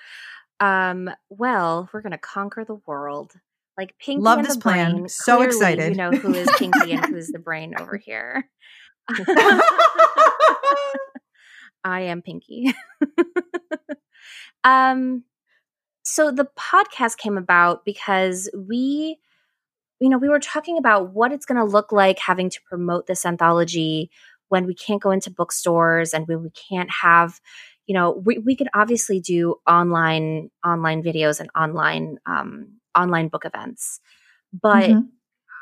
[0.61, 3.35] um, well, we're gonna conquer the world.
[3.77, 4.93] Like Pinky Love this plan.
[4.93, 5.09] Brain.
[5.11, 5.91] So Clearly, excited.
[5.91, 8.49] You know who is Pinky and who's the brain over here.
[11.85, 12.73] I am Pinky.
[14.65, 15.25] um,
[16.05, 19.19] so the podcast came about because we
[20.01, 23.07] you know, we were talking about what it's going to look like having to promote
[23.07, 24.11] this anthology
[24.49, 27.41] when we can't go into bookstores and when we can't have,
[27.87, 33.45] you know, we, we could obviously do online online videos and online um, online book
[33.45, 34.01] events,
[34.53, 35.01] but mm-hmm.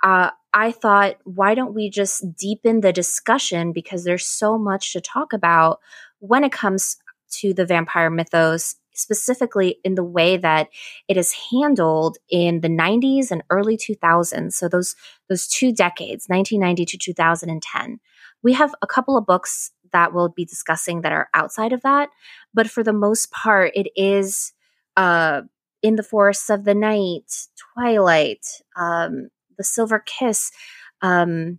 [0.03, 5.01] uh, I thought, why don't we just deepen the discussion because there's so much to
[5.01, 5.81] talk about
[6.21, 6.97] when it comes
[7.33, 10.69] to the vampire mythos specifically in the way that
[11.09, 14.53] it is handled in the 90s and early 2000s.
[14.53, 14.97] So those
[15.29, 18.01] those two decades, 1990 to 2010.
[18.43, 22.11] We have a couple of books that we'll be discussing that are outside of that,
[22.55, 24.53] but for the most part, it is
[24.97, 25.43] uh,
[25.83, 30.51] in the forests of the night, Twilight, um, the Silver Kiss.
[31.03, 31.59] Um,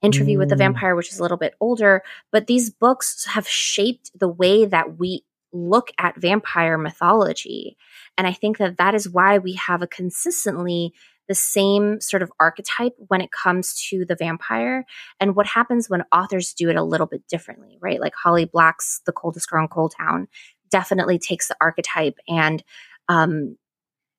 [0.00, 0.38] interview mm.
[0.38, 0.58] with the mm.
[0.58, 4.96] vampire which is a little bit older but these books have shaped the way that
[4.96, 7.76] we look at vampire mythology.
[8.16, 10.92] And I think that that is why we have a consistently
[11.28, 14.84] the same sort of archetype when it comes to the vampire
[15.20, 18.00] and what happens when authors do it a little bit differently, right?
[18.00, 20.26] Like Holly Black's The Coldest Girl in Coldtown
[20.70, 22.64] definitely takes the archetype and
[23.08, 23.56] um,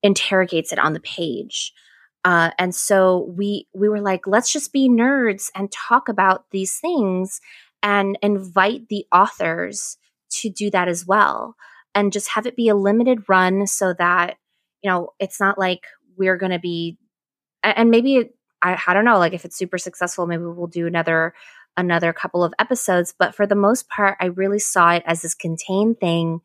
[0.02, 1.72] interrogates it on the page.
[2.24, 6.78] Uh, and so we we were like, let's just be nerds and talk about these
[6.78, 7.40] things
[7.82, 9.96] and invite the authors
[10.30, 11.56] to do that as well
[11.94, 14.36] and just have it be a limited run so that
[14.82, 16.96] you know it's not like we're going to be
[17.62, 18.30] and maybe
[18.62, 21.34] I, I don't know like if it's super successful maybe we'll do another
[21.76, 25.34] another couple of episodes but for the most part i really saw it as this
[25.34, 26.40] contained thing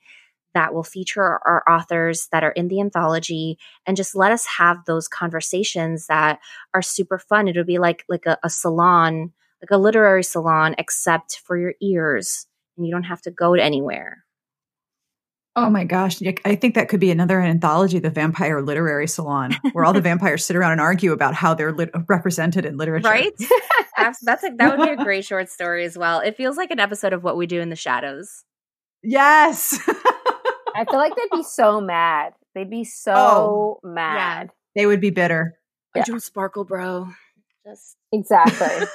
[0.56, 4.86] that will feature our authors that are in the anthology and just let us have
[4.86, 6.40] those conversations that
[6.74, 7.48] are super fun.
[7.48, 12.48] It'll be like like a, a salon like a literary salon except for your ears
[12.78, 14.26] and you don't have to go to anywhere.
[15.58, 16.22] Oh my gosh.
[16.44, 20.44] I think that could be another anthology, The Vampire Literary Salon, where all the vampires
[20.44, 23.08] sit around and argue about how they're lit- represented in literature.
[23.08, 23.32] Right?
[23.98, 26.20] That's a, that would be a great short story as well.
[26.20, 28.44] It feels like an episode of What We Do in the Shadows.
[29.02, 29.80] Yes.
[30.76, 32.34] I feel like they'd be so mad.
[32.54, 34.50] They'd be so oh, mad.
[34.52, 34.82] Yeah.
[34.82, 35.58] They would be bitter.
[35.96, 36.02] Yeah.
[36.02, 37.08] I don't sparkle, bro.
[37.66, 38.88] Just exactly.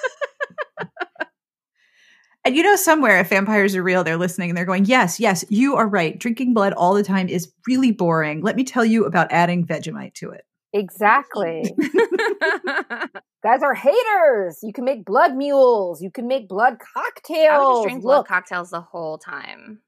[2.45, 5.45] And you know, somewhere, if vampires are real, they're listening and they're going, Yes, yes,
[5.49, 6.19] you are right.
[6.19, 8.43] Drinking blood all the time is really boring.
[8.43, 10.45] Let me tell you about adding Vegemite to it.
[10.73, 11.65] Exactly.
[13.43, 14.61] Guys are haters.
[14.63, 16.01] You can make blood mules.
[16.01, 17.51] You can make blood cocktails.
[17.51, 19.81] I would just drink blood cocktails the whole time.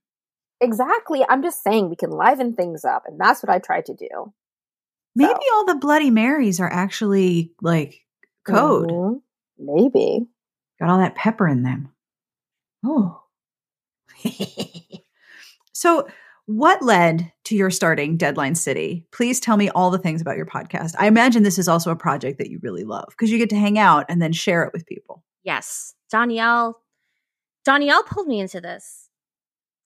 [0.61, 1.25] Exactly.
[1.29, 4.33] I'm just saying we can liven things up, and that's what I try to do.
[5.15, 5.55] Maybe so.
[5.55, 8.01] all the Bloody Marys are actually like
[8.47, 8.91] code.
[8.91, 9.19] Mm-hmm.
[9.59, 10.27] Maybe.
[10.81, 11.93] Got all that pepper in them.
[12.85, 13.23] Oh.
[15.73, 16.07] so,
[16.47, 19.07] what led to your starting Deadline City?
[19.12, 20.95] Please tell me all the things about your podcast.
[20.99, 23.57] I imagine this is also a project that you really love because you get to
[23.57, 25.23] hang out and then share it with people.
[25.45, 25.95] Yes.
[26.12, 26.75] Dhonielle
[27.66, 29.09] Dhonielle pulled me into this.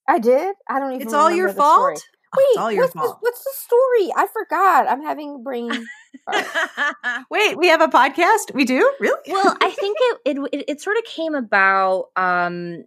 [0.09, 0.55] I did.
[0.69, 2.03] I don't even It's all your fault?
[2.37, 3.09] Wait, it's all your what's, fault.
[3.09, 4.13] The, what's the story?
[4.17, 4.89] I forgot.
[4.89, 5.71] I'm having brain.
[7.31, 8.55] Wait, we have a podcast.
[8.55, 9.21] We do really?
[9.29, 12.07] well, I think it, it, it sort of came about.
[12.17, 12.85] um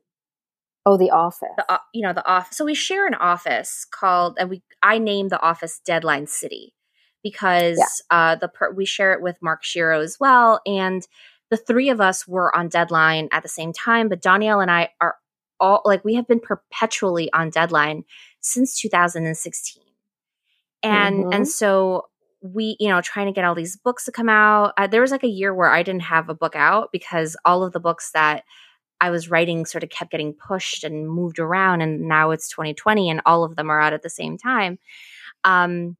[0.86, 1.50] Oh, the office.
[1.58, 2.58] The, you know the office.
[2.58, 6.74] So we share an office called, and we I named the office Deadline City
[7.22, 8.32] because yeah.
[8.32, 11.06] uh the per, we share it with Mark Oshiro as well, and
[11.50, 14.08] the three of us were on deadline at the same time.
[14.10, 15.16] But Dhonielle and I are
[15.60, 18.06] all like we have been perpetually on deadline
[18.40, 19.84] since 2016
[20.84, 21.34] and mm-hmm.
[21.34, 22.08] and so
[22.42, 25.12] we you know trying to get all these books to come out uh, there was
[25.12, 28.12] like a year where i didn't have a book out because all of the books
[28.12, 28.44] that
[29.02, 33.10] i was writing sort of kept getting pushed and moved around and now it's 2020
[33.10, 34.80] and all of them are out at the same time.
[35.44, 35.98] Um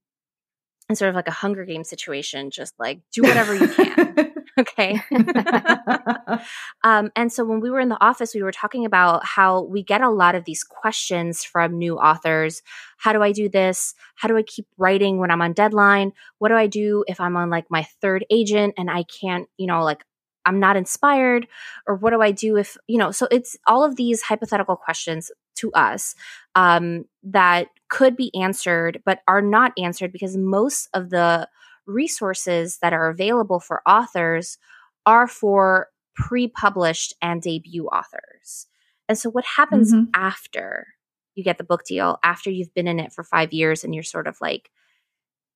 [0.90, 5.02] and sort of like a hunger game situation just like do whatever you can Okay.
[6.84, 9.84] um, and so when we were in the office, we were talking about how we
[9.84, 12.62] get a lot of these questions from new authors.
[12.98, 13.94] How do I do this?
[14.16, 16.12] How do I keep writing when I'm on deadline?
[16.40, 19.68] What do I do if I'm on like my third agent and I can't, you
[19.68, 20.04] know, like
[20.46, 21.48] I'm not inspired?
[21.88, 25.32] Or what do I do if, you know, so it's all of these hypothetical questions
[25.56, 26.16] to us
[26.56, 31.48] um, that could be answered, but are not answered because most of the
[31.90, 34.58] resources that are available for authors
[35.06, 38.68] are for pre published and debut authors.
[39.08, 40.12] And so, what happens mm-hmm.
[40.14, 40.88] after
[41.36, 44.04] you get the book deal, after you've been in it for five years and you're
[44.04, 44.70] sort of like,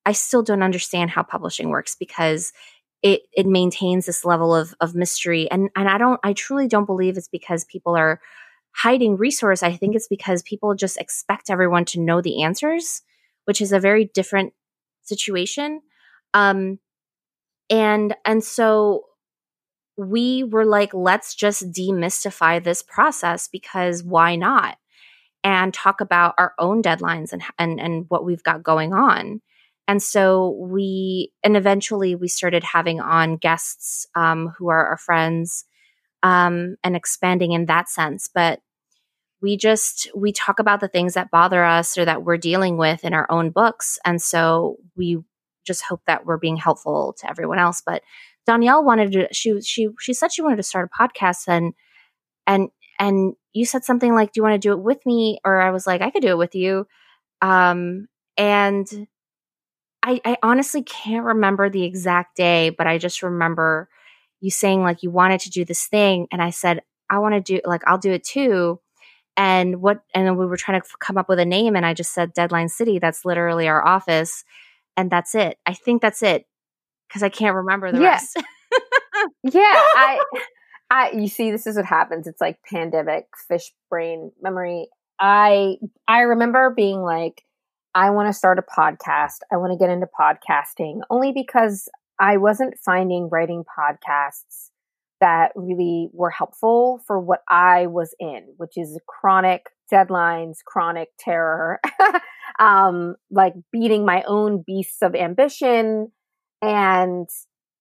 [0.06, 2.52] I still don't understand how publishing works because
[3.04, 6.86] it it maintains this level of of mystery and and I don't I truly don't
[6.86, 8.20] believe it's because people are
[8.72, 13.02] hiding resource I think it's because people just expect everyone to know the answers
[13.46, 14.54] which is a very different
[15.04, 15.82] situation
[16.34, 16.80] um,
[17.70, 19.04] and and so
[19.98, 24.78] we were like, let's just demystify this process because why not?
[25.44, 29.42] And talk about our own deadlines and and and what we've got going on.
[29.88, 35.66] And so we, and eventually we started having on guests um, who are our friends
[36.24, 38.30] um, and expanding in that sense.
[38.34, 38.62] But
[39.42, 43.04] we just we talk about the things that bother us or that we're dealing with
[43.04, 45.20] in our own books and so we
[45.66, 47.82] just hope that we're being helpful to everyone else.
[47.86, 48.04] But
[48.48, 51.74] Dhonielle wanted to she she she said she wanted to start a podcast and
[52.48, 55.40] and and you said something like, Do you want to do it with me?
[55.46, 56.88] Or I was like, I could do it with you.
[57.42, 59.08] Um and
[60.06, 63.88] I, I honestly can't remember the exact day, but I just remember
[64.42, 67.42] you saying like you wanted to do this thing and I said, I want to
[67.42, 68.80] do like I'll do it too
[69.36, 72.14] and what and we were trying to come up with a name and i just
[72.14, 74.44] said deadline city that's literally our office
[74.98, 75.58] and that's it.
[75.66, 76.46] I think that's it
[77.08, 78.10] because I can't remember the yeah.
[78.10, 78.42] rest.
[79.44, 80.20] yeah, I,
[80.92, 81.12] I.
[81.12, 82.28] You see, this is what happens.
[82.28, 84.88] It's like pandemic fish brain memory.
[85.20, 85.78] I
[86.08, 87.44] I remember being like,
[87.96, 89.40] I want to start a podcast.
[89.52, 91.88] I want to get into podcasting only because
[92.20, 94.70] I wasn't finding writing podcasts
[95.22, 101.80] that really were helpful for what I was in, which is chronic deadlines, chronic terror,
[102.60, 106.12] um, like beating my own beasts of ambition.
[106.62, 107.28] And,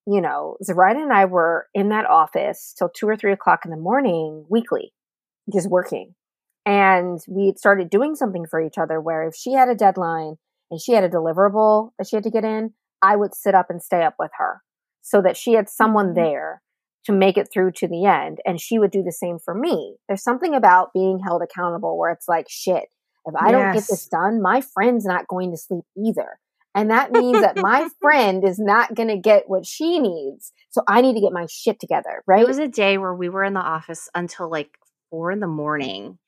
[0.07, 3.71] you know, Zoraida and I were in that office till two or three o'clock in
[3.71, 4.93] the morning weekly,
[5.53, 6.15] just working.
[6.65, 10.37] And we started doing something for each other where if she had a deadline
[10.71, 13.67] and she had a deliverable that she had to get in, I would sit up
[13.69, 14.63] and stay up with her
[15.03, 16.23] so that she had someone mm-hmm.
[16.23, 16.63] there
[17.05, 18.39] to make it through to the end.
[18.47, 19.97] And she would do the same for me.
[20.07, 22.85] There's something about being held accountable where it's like, shit,
[23.27, 23.53] if I yes.
[23.53, 26.39] don't get this done, my friend's not going to sleep either.
[26.75, 30.53] And that means that my friend is not going to get what she needs.
[30.71, 32.43] So I need to get my shit together, right?
[32.43, 34.71] It was a day where we were in the office until like
[35.11, 36.19] four in the morning.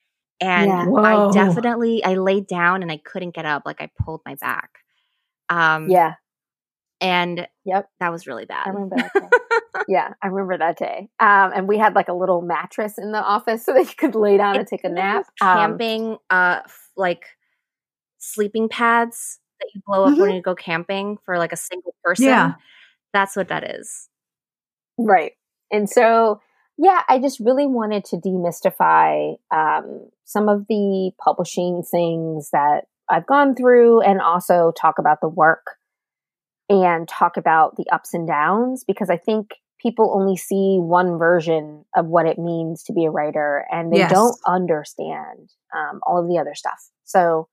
[0.40, 1.01] And yeah.
[1.01, 3.62] I definitely I laid down and I couldn't get up.
[3.64, 4.70] Like I pulled my back.
[5.49, 6.14] Um Yeah.
[7.05, 8.66] And yep, that was really bad.
[8.66, 9.28] I remember that day.
[9.88, 11.11] yeah, I remember that day.
[11.20, 14.14] Um, and we had like a little mattress in the office so that you could
[14.14, 15.26] lay down and take a nap.
[15.42, 16.61] Um, camping, um, uh,
[16.96, 17.24] like
[18.18, 20.20] sleeping pads that you blow up mm-hmm.
[20.22, 22.24] when you go camping for like a single person.
[22.24, 22.55] Yeah.
[23.12, 24.09] That's what that is.
[24.98, 25.32] Right.
[25.70, 26.40] And so,
[26.78, 33.26] yeah, I just really wanted to demystify um, some of the publishing things that I've
[33.26, 35.76] gone through and also talk about the work
[36.68, 39.50] and talk about the ups and downs because I think
[39.80, 43.98] people only see one version of what it means to be a writer and they
[43.98, 44.10] yes.
[44.10, 46.80] don't understand um, all of the other stuff.
[47.04, 47.48] So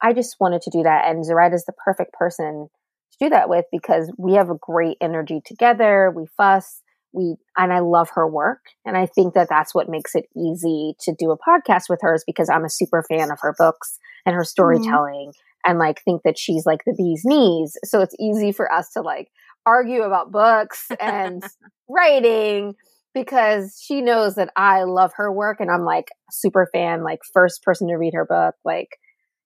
[0.00, 1.08] I just wanted to do that.
[1.08, 2.68] And Zoraida is the perfect person
[3.12, 6.12] to do that with because we have a great energy together.
[6.14, 6.82] We fuss.
[7.12, 8.60] We, and I love her work.
[8.84, 12.14] And I think that that's what makes it easy to do a podcast with her
[12.14, 14.46] is because I'm a super fan of her books and her mm-hmm.
[14.46, 15.32] storytelling.
[15.66, 17.76] And like think that she's like the bee's knees.
[17.84, 19.28] So it's easy for us to like
[19.66, 21.42] argue about books and
[21.88, 22.74] writing
[23.12, 27.62] because she knows that I love her work and I'm like super fan, like first
[27.62, 28.98] person to read her book, like,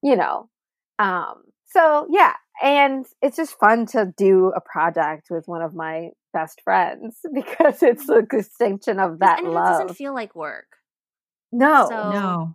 [0.02, 0.48] you know.
[0.98, 6.10] Um, so yeah, and it's just fun to do a project with one of my
[6.32, 9.80] best friends because it's the distinction of that and love.
[9.80, 10.66] It doesn't feel like work.
[11.52, 12.54] No, so, no.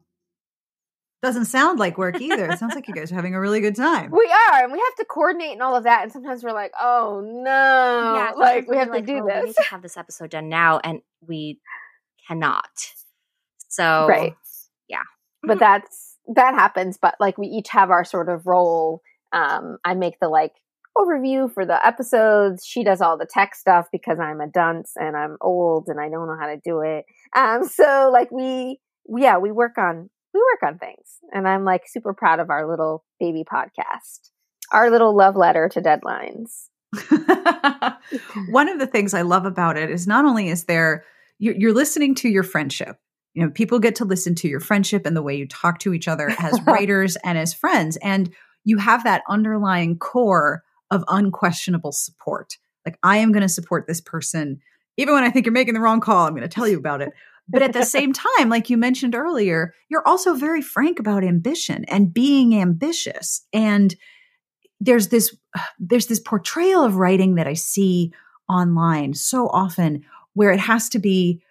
[1.26, 2.52] Doesn't sound like work either.
[2.52, 4.12] It sounds like you guys are having a really good time.
[4.12, 6.04] We are, and we have to coordinate and all of that.
[6.04, 9.42] And sometimes we're like, "Oh no!" Yeah, like we have like, to do oh, this.
[9.42, 11.60] We need to have this episode done now, and we
[12.28, 12.70] cannot.
[13.70, 14.36] So, right,
[14.88, 15.02] yeah.
[15.42, 17.00] But that's that happens.
[17.02, 19.02] But like, we each have our sort of role.
[19.34, 20.52] Um, I make the like
[20.96, 22.68] overview for the episodes.
[22.68, 26.08] She does all the tech stuff because I'm a dunce and I'm old and I
[26.08, 27.06] don't know how to do it.
[27.36, 31.20] Um, so like we, yeah, we work on we work on things.
[31.32, 34.32] And I'm like super proud of our little baby podcast,
[34.72, 36.68] our little love letter to deadlines.
[38.50, 41.06] One of the things I love about it is not only is there,
[41.40, 42.98] you're, you're listening to your friendship.
[43.34, 45.94] You know, people get to listen to your friendship and the way you talk to
[45.94, 47.98] each other as writers and as friends.
[47.98, 48.34] And
[48.64, 52.58] you have that underlying core of unquestionable support.
[52.86, 54.60] Like, I am going to support this person.
[54.98, 57.02] Even when I think you're making the wrong call, I'm going to tell you about
[57.02, 57.12] it.
[57.48, 61.86] But at the same time, like you mentioned earlier, you're also very frank about ambition
[61.86, 63.46] and being ambitious.
[63.54, 63.96] And
[64.80, 65.36] there's this
[65.80, 68.14] there's this portrayal of writing that I see
[68.50, 71.42] online so often where it has to be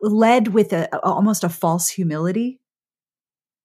[0.00, 2.60] led with a, almost a false humility.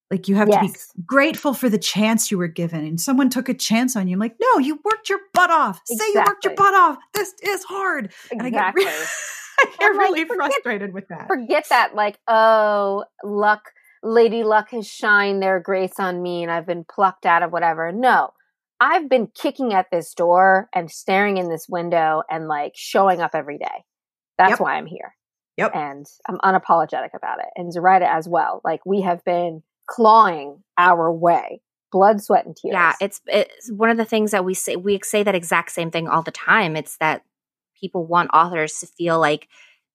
[0.09, 0.59] Like you have yes.
[0.59, 4.07] to be grateful for the chance you were given, and someone took a chance on
[4.07, 4.15] you.
[4.15, 5.81] I'm like, no, you worked your butt off.
[5.87, 6.13] Exactly.
[6.13, 6.97] Say you worked your butt off.
[7.13, 8.05] This is hard.
[8.05, 8.37] Exactly.
[8.39, 9.05] And I get really,
[9.67, 11.27] I get really forget, frustrated with that.
[11.27, 13.71] Forget that, like, oh, luck,
[14.03, 17.91] Lady Luck has shined their grace on me and I've been plucked out of whatever.
[17.91, 18.31] No,
[18.79, 23.31] I've been kicking at this door and staring in this window and like showing up
[23.33, 23.85] every day.
[24.37, 24.59] That's yep.
[24.61, 25.15] why I'm here.
[25.57, 25.75] Yep.
[25.75, 27.47] And I'm unapologetic about it.
[27.57, 28.61] And Zoraida as well.
[28.63, 33.89] Like we have been clawing our way blood sweat and tears yeah it's it's one
[33.89, 36.75] of the things that we say we say that exact same thing all the time
[36.75, 37.23] it's that
[37.79, 39.47] people want authors to feel like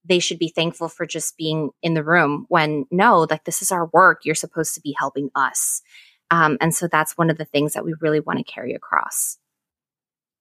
[0.04, 3.72] they should be thankful for just being in the room when no, like this is
[3.72, 4.20] our work.
[4.24, 5.82] You're supposed to be helping us.
[6.30, 9.38] Um, and so that's one of the things that we really want to carry across.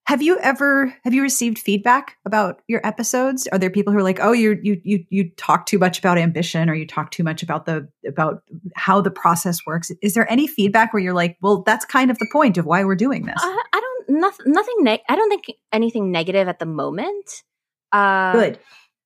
[0.06, 3.48] Have you ever have you received feedback about your episodes?
[3.54, 6.18] Are there people who are like, "Oh, you you you you talk too much about
[6.18, 8.44] ambition, or you talk too much about the about
[8.76, 9.92] how the process works"?
[10.02, 12.84] Is there any feedback where you're like, "Well, that's kind of the point of why
[12.84, 13.42] we're doing this"?
[13.42, 13.83] Uh, I don't
[14.20, 14.76] nothing nothing.
[14.80, 17.44] Ne- I don't think anything negative at the moment.
[17.92, 18.60] Uh, Good,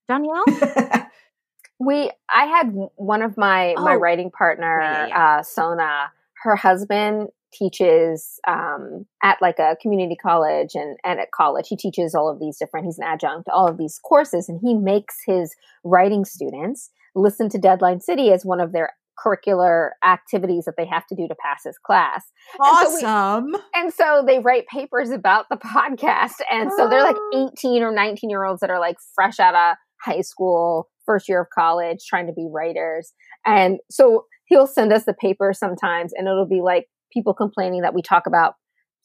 [0.10, 1.08] Dhonielle.
[1.80, 3.84] we I had one of my oh.
[3.84, 5.38] my writing partner, yeah, yeah.
[5.40, 6.12] Uh, Sona.
[6.44, 11.68] Her husband teaches um, at like a community college and, and at college.
[11.68, 14.74] He teaches all of these different, he's an adjunct, all of these courses, and he
[14.74, 18.92] makes his writing students listen to Deadline City as one of their
[19.24, 22.26] curricular activities that they have to do to pass his class.
[22.60, 22.94] Awesome.
[22.94, 26.42] And so, we, and so they write papers about the podcast.
[26.52, 27.50] And so they're like ah.
[27.54, 31.42] 18 or 19 year olds that are like fresh out of high school, first year
[31.42, 33.14] of college, trying to be writers.
[33.46, 37.94] And so he'll send us the paper sometimes and it'll be like people complaining that
[37.94, 38.56] we talk about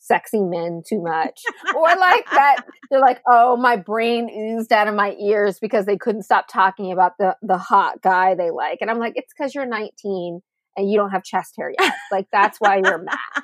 [0.03, 1.41] sexy men too much.
[1.75, 5.97] Or like that they're like oh my brain oozed out of my ears because they
[5.97, 8.79] couldn't stop talking about the the hot guy they like.
[8.81, 10.41] And i'm like it's because you're 19
[10.77, 11.95] and you don't have chest hair yet.
[12.11, 13.43] Like that's why you're mad.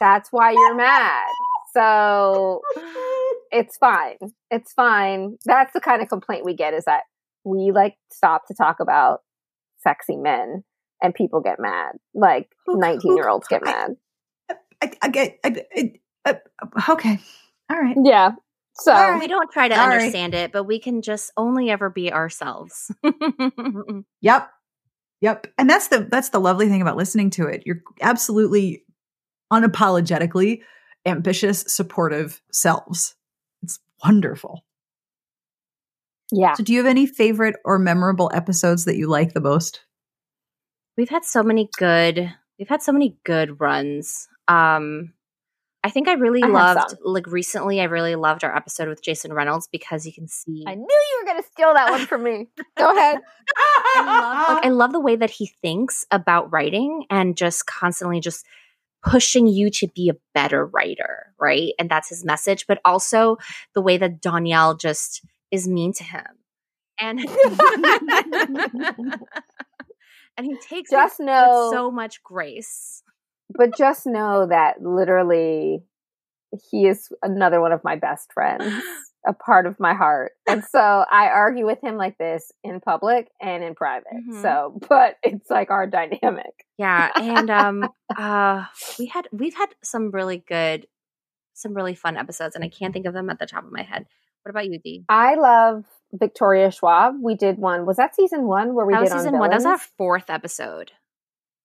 [0.00, 1.28] That's why you're mad.
[1.74, 2.60] So
[3.50, 4.16] it's fine.
[4.50, 5.36] It's fine.
[5.44, 7.02] That's the kind of complaint we get is that
[7.44, 9.20] we like stop to talk about
[9.78, 10.64] sexy men
[11.02, 11.92] and people get mad.
[12.14, 13.96] Like 19 year olds get mad.
[14.82, 15.92] I, I get, I, I,
[16.24, 17.18] uh, okay.
[17.70, 17.96] All right.
[18.02, 18.32] Yeah.
[18.74, 22.12] So we don't try to All understand it, but we can just only ever be
[22.12, 22.90] ourselves.
[24.22, 24.50] Yep.
[25.20, 25.46] Yep.
[25.58, 27.62] And that's the that's the lovely thing about listening to it.
[27.66, 28.84] You're absolutely
[29.52, 30.60] unapologetically
[31.04, 33.14] ambitious, supportive selves.
[33.62, 34.64] It's wonderful.
[36.32, 36.54] yeah.
[36.54, 39.80] So do you have any favorite or memorable episodes that you like the most?
[40.96, 44.28] we've had so many good we've had so many good runs.
[44.50, 45.12] Um
[45.82, 49.32] I think I really I loved like recently I really loved our episode with Jason
[49.32, 52.48] Reynolds because you can see I knew you were gonna steal that one from me.
[52.76, 53.18] Go ahead.
[53.56, 58.20] I love, like, I love the way that he thinks about writing and just constantly
[58.20, 58.44] just
[59.02, 61.72] pushing you to be a better writer, right?
[61.78, 63.38] And that's his message, but also
[63.74, 66.26] the way that Dhonielle just is mean to him.
[67.00, 67.20] And
[70.36, 73.02] and he takes Just it know with so much grace.
[73.56, 75.82] But just know that literally
[76.70, 78.64] he is another one of my best friends,
[79.26, 80.32] a part of my heart.
[80.48, 84.06] And so I argue with him like this in public and in private.
[84.28, 84.42] Mhm.
[84.42, 86.66] So, but it's like our dynamic.
[86.78, 88.64] Yeah, and um uh
[88.98, 90.86] we had we've had some really good
[91.54, 93.82] some really fun episodes and I can't think of them at the top of my
[93.82, 94.06] head.
[94.42, 95.04] What about you, Dee?
[95.08, 97.14] I love Victoria Schwab.
[97.22, 97.84] We did one.
[97.86, 99.50] Was that season one where we that was did season on one.
[99.50, 100.92] That was our fourth episode.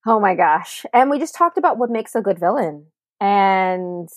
[0.05, 0.85] Oh my gosh.
[0.93, 2.87] And we just talked about what makes a good villain.
[3.19, 4.07] And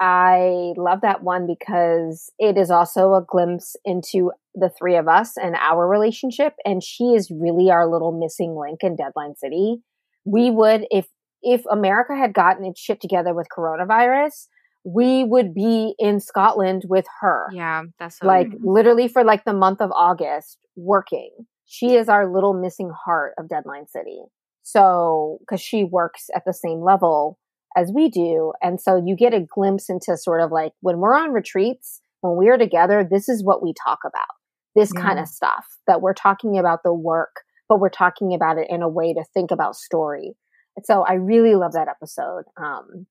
[0.00, 5.36] I love that one because it is also a glimpse into the three of us
[5.36, 6.54] and our relationship.
[6.64, 9.78] And she is really our little missing link in Deadline City.
[10.24, 11.06] We would, if
[11.42, 14.46] if America had gotten its shit together with coronavirus,
[14.84, 18.58] we would be in Scotland with her Yeah, that's so like mhm.
[18.62, 21.30] literally for like the month of August working.
[21.66, 24.22] She is our little missing heart of Deadline City.
[24.68, 27.38] So, because she works at the same level
[27.76, 28.52] as we do.
[28.60, 32.34] And so you get a glimpse into sort of like when we're on retreats, when
[32.34, 34.26] we're together, this is what we talk about
[34.74, 37.36] this kind of stuff that we're talking about the work,
[37.68, 40.32] but we're talking about it in a way to think about story.
[40.76, 42.42] And so I really love that episode.
[42.56, 43.06] Um,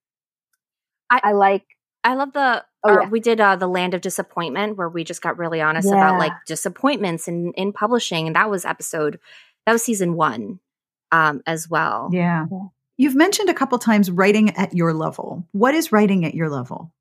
[1.09, 1.63] I, I- like,
[2.03, 3.09] I love the Oh, or yeah.
[3.09, 6.33] we did uh the land of disappointment where we just got really honest about like
[6.45, 9.19] disappointments in in publishing and that was episode
[9.65, 10.59] that was season 1
[11.11, 12.09] um as well.
[12.11, 12.45] Yeah.
[12.51, 12.67] Yeah.
[12.97, 15.45] You've mentioned a couple times writing at your level.
[15.51, 16.93] What is writing at your level?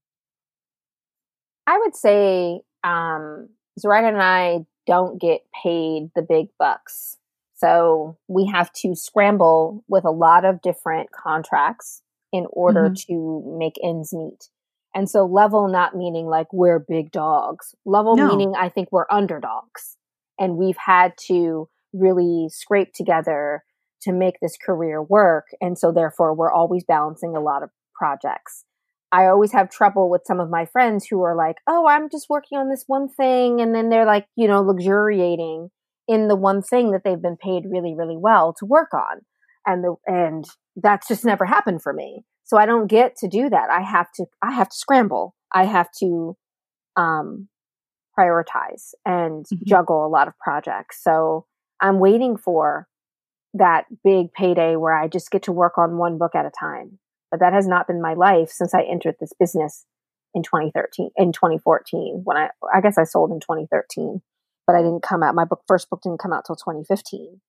[1.66, 3.48] I would say um,
[3.78, 7.16] Zoraida and I don't get paid the big bucks.
[7.54, 12.02] So we have to scramble with a lot of different contracts
[12.32, 14.50] in order to make ends meet.
[14.94, 17.74] And so level not meaning like we're big dogs.
[17.86, 18.28] Level No.
[18.28, 19.96] meaning I think we're underdogs.
[20.38, 23.62] And we've had to really scrape together
[24.04, 25.46] to make this career work.
[25.60, 28.64] And so therefore we're always balancing a lot of projects.
[29.12, 32.28] I always have trouble with some of my friends who are like, "Oh, I'm just
[32.28, 35.70] working on this one thing," and then they're like, you know, luxuriating
[36.08, 39.20] in the one thing that they've been paid really, really well to work on,
[39.66, 40.44] and the and
[40.76, 42.24] that's just never happened for me.
[42.44, 43.70] So I don't get to do that.
[43.70, 44.26] I have to.
[44.42, 45.34] I have to scramble.
[45.52, 46.36] I have to
[46.96, 47.48] um,
[48.18, 49.64] prioritize and Mhm.
[49.66, 51.02] juggle a lot of projects.
[51.02, 51.46] So
[51.80, 52.86] I'm waiting for
[53.54, 56.98] that big payday where I just get to work on one book at a time
[57.30, 59.86] but that has not been my life since I entered this business
[60.34, 64.20] in 2013 in 2014 when I I guess I sold in 2013
[64.66, 67.40] but I didn't come out my book first book didn't come out till 2015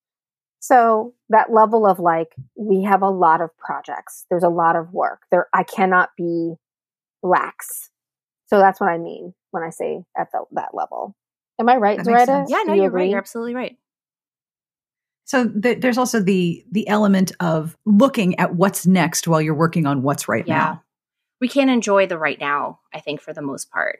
[0.60, 4.92] so that level of like we have a lot of projects there's a lot of
[4.92, 6.54] work there I cannot be
[7.22, 7.90] lax
[8.46, 11.16] so that's what I mean when I say at the, that level
[11.60, 12.44] am I right That Zoraida.
[12.48, 13.08] Yeah, no, you you're right.
[13.08, 13.76] You're absolutely right.
[15.26, 19.84] So th- there's also the the element of looking at what's next while you're working
[19.84, 20.56] on what's right Yeah.
[20.56, 20.82] now.
[21.40, 23.98] We can't enjoy the right now, I think for the most part,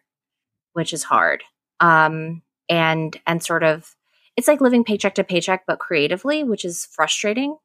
[0.72, 1.42] which is hard.
[1.80, 3.94] Um and and sort of
[4.36, 7.56] it's like living paycheck to paycheck but creatively, which is frustrating.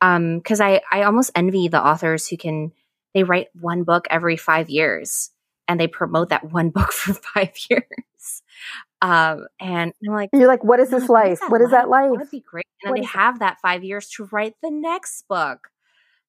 [0.00, 2.72] Um cuz I I almost envy the authors who can
[3.14, 5.30] they write one book every 5 years
[5.68, 8.42] and they promote that one book for 5 years.
[9.02, 12.30] Um and I'm like you're like what is this life what is that life would
[12.30, 12.66] be great.
[12.82, 13.20] And What then they is that?
[13.20, 15.68] have that five years to write the next book.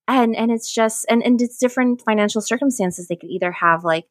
[0.07, 3.07] And and it's just and, and it's different financial circumstances.
[3.07, 4.05] They could either have like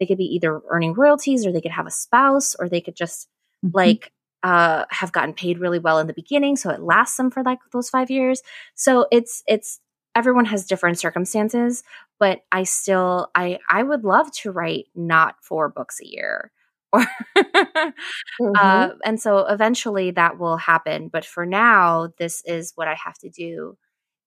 [0.00, 2.96] they could be either earning royalties or they could have a spouse or they could
[2.96, 3.28] just
[3.64, 3.72] Mhm.
[3.74, 4.12] like
[4.42, 7.58] uh have gotten paid really well in the beginning so it lasts them for like
[7.72, 8.42] those five years.
[8.74, 9.80] So it's it's
[10.14, 11.82] everyone has different circumstances,
[12.18, 16.52] but I still I I would love to write not four books a year.
[16.94, 17.04] Or
[18.40, 18.56] Mhm.
[18.58, 21.08] uh, and so eventually that will happen.
[21.08, 23.76] But for now, this is what I have to do.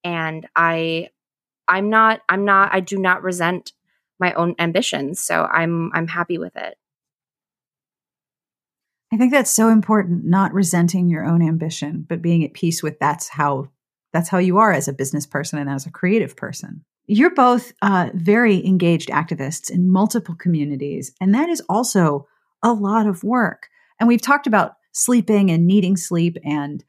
[0.03, 1.09] And I,
[1.67, 3.73] I'm not, I'm not, I do not resent
[4.19, 5.19] my own ambitions.
[5.19, 6.77] So I'm I'm happy with it.
[9.13, 12.99] I think that's so important, not resenting your own ambition, but being at peace with
[12.99, 13.69] that's how
[14.13, 16.83] that's how you are as a business person and as a creative person.
[17.07, 22.27] You're both uh, very engaged activists in multiple communities, and that is also
[22.63, 23.67] a lot of work.
[23.99, 26.83] And we've talked about sleeping and needing sleep and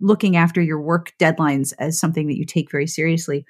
[0.00, 3.44] looking after your work deadlines as something that you take very seriously.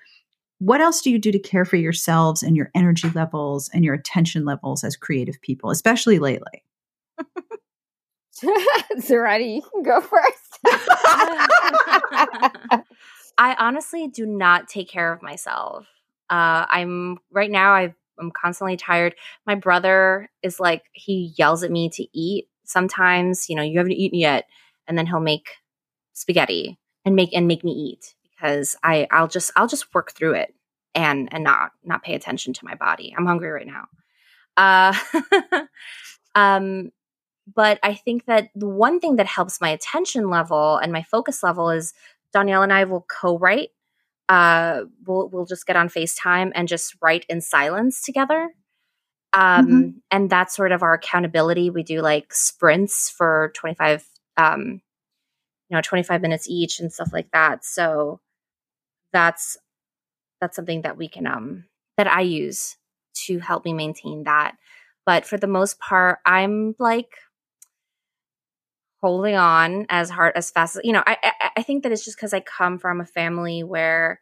[0.59, 3.95] What else do you do to care for yourselves and your energy levels and your
[3.95, 6.62] attention levels as creative people, especially lately?
[9.01, 10.59] Zoraida, you can go first.
[13.39, 15.87] I honestly do not take care of myself.
[16.31, 17.73] Uh, I'm right now.
[17.73, 19.14] i am constantly tired.
[19.47, 22.49] My brother is like he yells at me to eat.
[22.64, 24.47] Sometimes, you know, you haven't eaten yet,
[24.87, 25.49] and then he'll make
[26.12, 30.35] spaghetti and make and make me eat because I I'll just I'll just work through
[30.35, 30.55] it
[30.95, 33.14] and and not not pay attention to my body.
[33.16, 33.87] I'm hungry right now.
[34.57, 34.95] Uh,
[36.35, 36.91] um,
[37.55, 41.43] but I think that the one thing that helps my attention level and my focus
[41.43, 41.93] level is
[42.35, 43.70] Dhonielle and I will co-write.
[44.29, 48.51] Uh, we'll we'll just get on FaceTime and just write in silence together.
[49.35, 49.89] Um, mm-hmm.
[50.11, 51.70] and that's sort of our accountability.
[51.70, 54.07] We do like sprints for 25
[54.37, 54.83] um,
[55.73, 58.20] you know 25 minutes each and stuff like that so
[59.12, 59.57] that's
[60.41, 61.64] that's something that we can um
[61.97, 62.77] that i use
[63.14, 64.55] to help me maintain that
[65.07, 67.16] but for the most part i'm like
[69.03, 72.05] holding on as hard as fast as you know i i, I think that it's
[72.05, 74.20] just because i come from a family where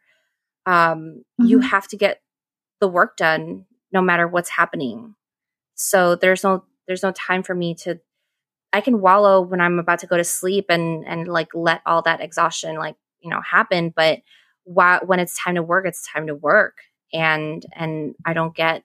[0.65, 1.45] um mm-hmm.
[1.45, 2.21] you have to get
[2.79, 5.15] the work done no matter what's happening
[5.75, 7.99] so there's no there's no time for me to
[8.73, 12.01] I can wallow when I'm about to go to sleep and and like let all
[12.03, 13.93] that exhaustion like you know happen.
[13.95, 14.19] But
[14.63, 16.77] while, when it's time to work, it's time to work,
[17.13, 18.83] and and I don't get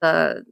[0.00, 0.44] the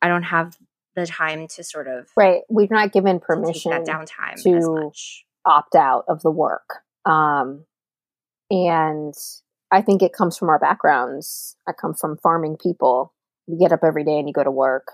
[0.00, 0.56] I don't have
[0.96, 2.42] the time to sort of right.
[2.48, 4.90] We've not given permission that downtime to
[5.46, 7.64] opt out of the work, um,
[8.50, 9.14] and
[9.70, 11.56] I think it comes from our backgrounds.
[11.68, 13.12] I come from farming people.
[13.46, 14.88] You get up every day and you go to work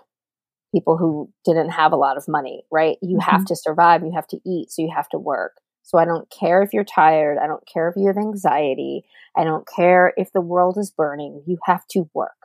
[0.73, 2.97] people who didn't have a lot of money, right?
[3.03, 3.31] You mm-hmm.
[3.31, 5.57] have to survive, you have to eat, so you have to work.
[5.83, 9.05] So I don't care if you're tired, I don't care if you have anxiety,
[9.37, 12.40] I don't care if the world is burning, you have to work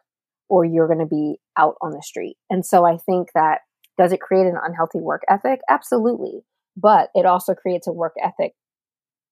[0.49, 2.37] or you're going to be out on the street.
[2.49, 3.59] And so I think that
[3.97, 5.61] does it create an unhealthy work ethic?
[5.69, 6.41] Absolutely.
[6.77, 8.53] But it also creates a work ethic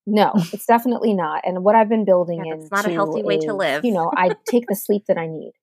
[0.06, 1.42] no, it's definitely not.
[1.46, 3.86] And what I've been building yeah, it's not a healthy way to live.
[3.86, 5.54] you know, I take the sleep that I need.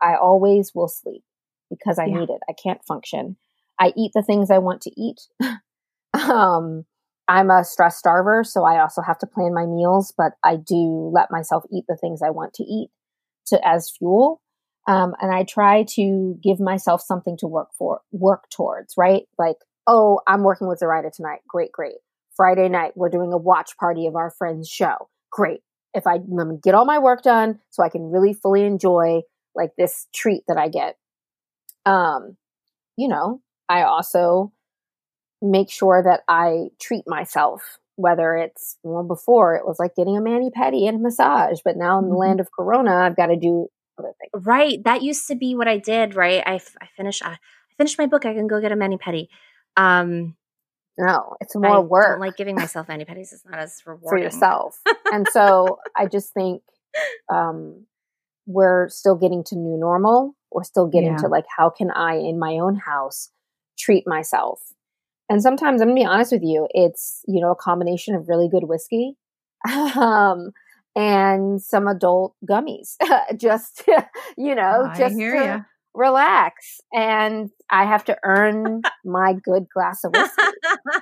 [0.00, 1.22] I always will sleep
[1.70, 2.20] because I yeah.
[2.20, 2.40] need it.
[2.48, 3.36] I can't function.
[3.78, 5.20] I eat the things I want to eat.
[6.14, 6.84] um,
[7.28, 11.10] I'm a stress starver, so I also have to plan my meals, but I do
[11.12, 12.90] let myself eat the things I want to eat
[13.48, 14.40] to as fuel.
[14.86, 19.24] Um, and I try to give myself something to work for, work towards, right?
[19.38, 19.56] Like,
[19.86, 21.40] oh, I'm working with Zoraida tonight.
[21.48, 21.96] Great, great.
[22.36, 25.08] Friday night, we're doing a watch party of our friend's show.
[25.32, 25.60] Great.
[25.94, 29.22] If I let me get all my work done so I can really fully enjoy
[29.54, 30.96] like this treat that I get
[31.86, 32.36] um,
[32.98, 34.52] you know, I also
[35.40, 40.20] make sure that I treat myself, whether it's, well, before it was like getting a
[40.20, 42.18] mani pedi and a massage, but now in the mm-hmm.
[42.18, 43.68] land of Corona, I've got to do
[43.98, 44.46] other things.
[44.46, 44.82] Right.
[44.84, 46.42] That used to be what I did, right?
[46.44, 47.38] I, I finished, I
[47.76, 48.26] finished my book.
[48.26, 49.28] I can go get a mani pedi.
[49.76, 50.36] Um,
[50.98, 52.18] no, it's more I work.
[52.18, 53.32] Don't like giving myself mani pedis.
[53.32, 54.80] It's not as rewarding for yourself.
[55.12, 56.62] and so I just think
[57.30, 57.86] um,
[58.46, 61.16] we're still getting to new normal or still getting yeah.
[61.16, 63.30] into like how can i in my own house
[63.78, 64.60] treat myself
[65.28, 68.48] and sometimes i'm gonna be honest with you it's you know a combination of really
[68.48, 69.16] good whiskey
[69.96, 70.52] um,
[70.96, 72.96] and some adult gummies
[73.36, 73.84] just
[74.36, 80.12] you know I just to relax and i have to earn my good glass of
[80.12, 80.42] whiskey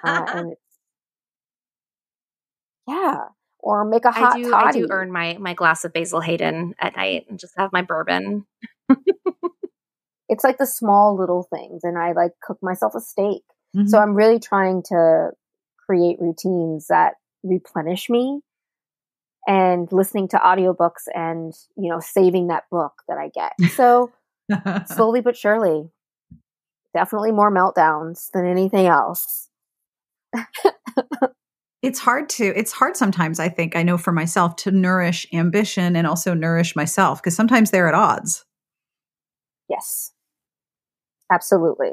[0.04, 0.54] uh, and
[2.88, 3.24] yeah
[3.60, 4.66] or make a hot I do, toddy.
[4.66, 7.80] I do earn my my glass of Basil Hayden at night and just have my
[7.80, 8.44] bourbon.
[10.28, 13.42] it's like the small little things, and I like cook myself a steak.
[13.74, 13.86] Mm-hmm.
[13.86, 15.30] So I'm really trying to
[15.86, 18.42] create routines that replenish me
[19.46, 23.52] and listening to audiobooks and you know saving that book that I get.
[23.72, 24.12] So
[24.86, 25.90] slowly but surely,
[26.94, 29.48] definitely more meltdowns than anything else.
[31.84, 35.96] It's hard to it's hard sometimes i think i know for myself to nourish ambition
[35.96, 38.46] and also nourish myself because sometimes they're at odds.
[39.68, 40.12] Yes.
[41.30, 41.90] Absolutely.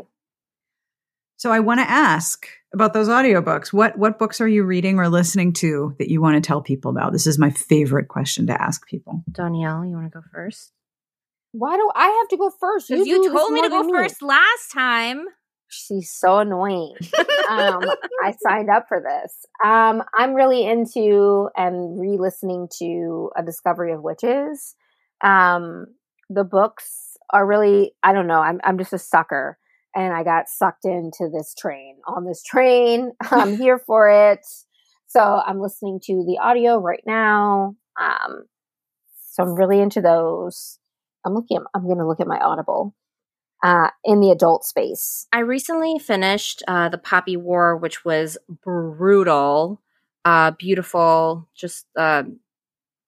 [1.36, 5.10] So i want to ask about those audiobooks what what books are you reading or
[5.10, 8.62] listening to that you want to tell people about this is my favorite question to
[8.62, 10.72] ask people Dhonielle you want to go first
[11.52, 12.90] Why do I have to go first?
[12.90, 15.26] You, you told me to go first last time.
[15.68, 16.96] She's so annoying.
[17.50, 17.82] um,
[18.24, 19.46] I signed up for this.
[19.64, 24.76] Um, I'm really into and re-listening to A Discovery of Witches.
[25.22, 25.88] Um,
[26.30, 29.58] the books are really, I don't know, I'm, I'm just a sucker.
[29.96, 31.98] And I got sucked into this train.
[32.08, 34.46] On this train, I'm here for it.
[35.08, 37.76] So I'm listening to the audio right now.
[38.00, 38.44] Um,
[39.30, 40.80] so I'm really into those.
[41.26, 41.58] I'm looking.
[41.58, 42.96] At, I'm going to look at my Audible
[43.64, 45.28] uh, in the adult space.
[45.32, 49.82] I recently finished uh, the Poppy War, which was brutal,
[50.26, 51.50] uh, beautiful.
[51.56, 52.24] Just uh,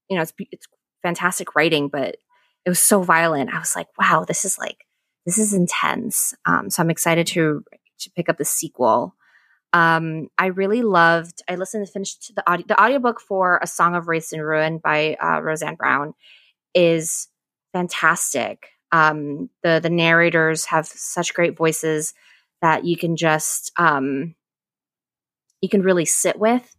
[0.09, 0.67] you know, it's it's
[1.01, 2.17] fantastic writing, but
[2.65, 3.53] it was so violent.
[3.53, 4.85] I was like, wow, this is like
[5.25, 6.33] this is intense.
[6.45, 7.63] Um, so I'm excited to
[7.99, 9.15] to pick up the sequel.
[9.71, 11.41] Um, I really loved.
[11.49, 12.65] I listened to finished the audio.
[12.67, 16.13] The audiobook for A Song of Wraiths and Ruin by uh, Roseanne Brown
[16.73, 17.27] is
[17.71, 18.67] fantastic.
[18.91, 22.13] Um, the the narrators have such great voices
[22.61, 24.35] that you can just um,
[25.61, 26.75] you can really sit with.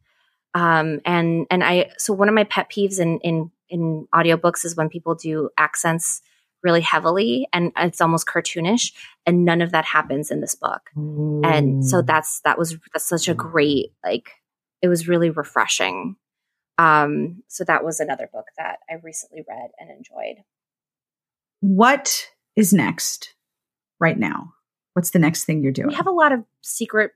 [0.55, 4.77] Um, and and I so one of my pet peeves in in in audiobooks is
[4.77, 6.23] when people do accents
[6.65, 8.93] really heavily and it's almost cartoonish
[9.27, 10.91] and none of that happens in this book.
[10.97, 11.43] Ooh.
[11.45, 14.31] and so that's that was that's such a great like
[14.83, 16.17] it was really refreshing.
[16.79, 20.43] Um so that was another book that i recently read and enjoyed.
[21.61, 23.35] What is next
[24.01, 24.55] right now?
[24.95, 25.89] What's the next thing you're doing?
[25.89, 27.13] we have a lot of secret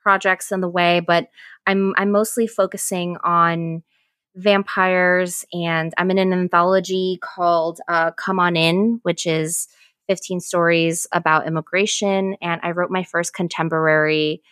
[0.00, 1.28] projects in the way but
[1.66, 3.82] i'm i'm mostly focusing on
[4.34, 9.68] vampires, and I'm in an anthology called uh, Come On In, which is
[10.08, 12.36] 15 stories about immigration.
[12.42, 14.42] And I wrote my first contemporary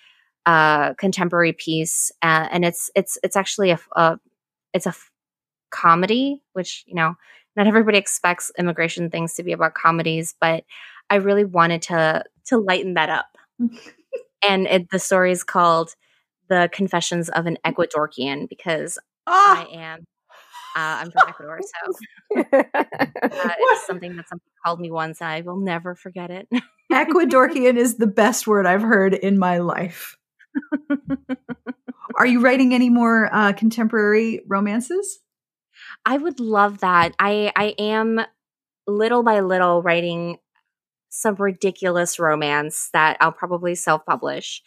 [0.45, 4.19] uh, contemporary piece, uh, and it's it's it's actually a, a
[4.73, 5.11] it's a f-
[5.71, 7.15] comedy, which you know
[7.55, 10.65] not everybody expects immigration things to be about comedies, but
[11.11, 13.37] I really wanted to to lighten that up.
[14.49, 15.95] and it, the story is called
[16.49, 19.67] "The Confessions of an Ecuadorian" because Oh.
[19.71, 20.01] I am.
[20.75, 21.93] Uh, I'm from Ecuador, so
[22.39, 25.21] uh, it's something that somebody called me once.
[25.21, 26.49] I will never forget it.
[26.93, 30.17] Ecuadorian is the best word I've heard in my life.
[32.17, 35.21] Are you writing any more uh, contemporary romances?
[36.07, 37.15] I would love that.
[37.19, 38.21] I I am
[38.87, 40.39] little by little writing
[41.11, 44.63] some ridiculous romance that I'll probably self publish.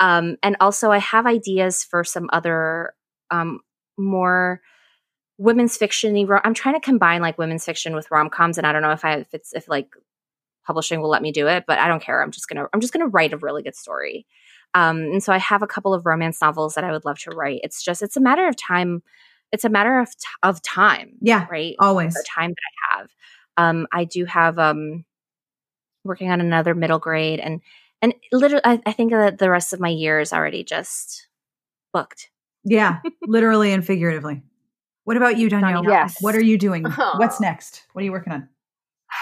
[0.00, 2.94] Um, and also, I have ideas for some other
[3.30, 3.60] um,
[4.00, 4.60] more
[5.38, 8.90] women's fiction i'm trying to combine like women's fiction with rom-coms and i don't know
[8.90, 9.88] if i if it's if like
[10.66, 12.22] publishing will let me do it but i don't care.
[12.22, 14.26] I'm just gonna i'm just gonna write a really good story.
[14.74, 17.30] Um and so i have a couple of romance novels that i would love to
[17.30, 17.60] write.
[17.64, 19.02] It's just it's a matter of time
[19.52, 21.74] it's a matter of t- of time yeah right?
[21.80, 22.14] always.
[22.14, 23.10] The time that i have.
[23.56, 25.04] Um i do have um
[26.04, 27.60] working on another middle grade and
[28.02, 31.26] and literally i, I think that the rest of my year is already just
[31.92, 32.30] booked
[32.64, 34.42] yeah, literally and figuratively.
[35.04, 35.84] What about you, Dhonielle?
[35.86, 36.16] Yes.
[36.20, 36.84] What are you doing?
[36.86, 37.14] Oh.
[37.16, 37.86] What's next?
[37.92, 38.48] What are you working on?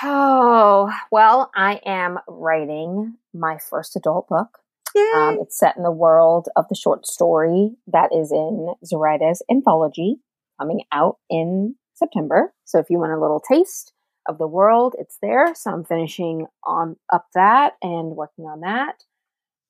[0.03, 4.59] Oh, well, I am writing my first adult book.
[4.97, 10.17] Um, it's set in the world of the short story that is in Zoraida's anthology
[10.61, 12.53] coming out in September.
[12.65, 13.93] So if you want a little taste
[14.29, 15.55] of the world, it's there.
[15.55, 19.05] So I'm finishing on up that and working on that.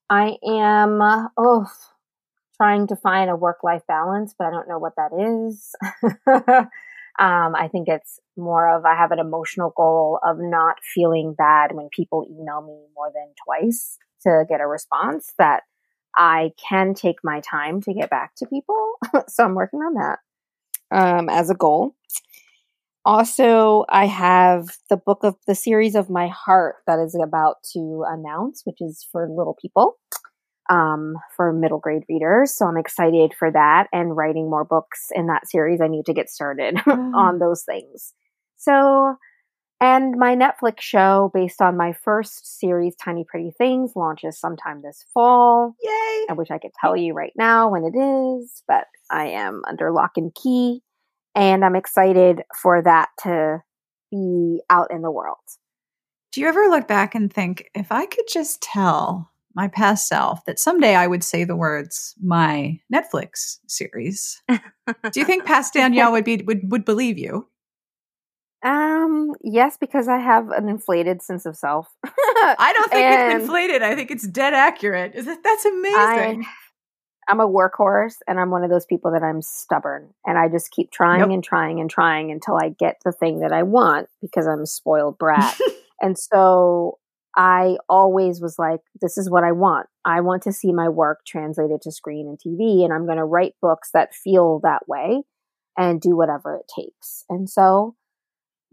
[0.09, 1.66] I am, oh,
[2.59, 5.75] trying to find a work life balance, but I don't know what that is.
[7.19, 11.75] um, I think it's more of I have an emotional goal of not feeling bad
[11.75, 15.63] when people email me more than twice to get a response that
[16.17, 18.95] I can take my time to get back to people.
[19.29, 20.19] so I'm working on that
[20.91, 21.95] um, as a goal.
[23.05, 28.05] Also, I have the book of the series of my heart that is about to
[28.07, 29.97] announce, which is for little people
[30.69, 32.55] um, for middle grade readers.
[32.55, 35.81] So I'm excited for that and writing more books in that series.
[35.81, 37.14] I need to get started mm.
[37.14, 38.12] on those things.
[38.57, 39.16] So,
[39.81, 45.05] and my Netflix show based on my first series, Tiny Pretty Things, launches sometime this
[45.14, 45.75] fall.
[45.83, 46.27] Yay!
[46.29, 49.93] I wish I could tell you right now when it is, but I am under
[49.93, 50.83] lock and key.
[51.35, 53.62] And I'm excited for that to
[54.11, 55.37] be out in the world.
[56.33, 60.45] Do you ever look back and think, if I could just tell my past self
[60.45, 64.41] that someday I would say the words my Netflix series.
[64.49, 64.61] Do
[65.17, 67.49] you think past Dhonielle would be would would believe you?
[68.65, 71.89] Um, yes, because I have an inflated sense of self.
[72.07, 73.83] I don't think and it's inflated.
[73.83, 75.17] I think it's dead accurate.
[75.17, 76.47] Is that that's amazing.
[77.29, 80.71] I'm a workhorse and I'm one of those people that I'm stubborn and I just
[80.71, 81.31] keep trying yep.
[81.31, 84.67] and trying and trying until I get the thing that I want because I'm a
[84.67, 85.59] spoiled brat.
[86.01, 86.99] and so
[87.39, 89.86] I always was like, this is what I want.
[90.05, 93.24] I want to see my work translated to screen and TV, and I'm going to
[93.24, 95.22] write books that feel that way
[95.76, 97.24] and do whatever it takes.
[97.28, 97.95] And so,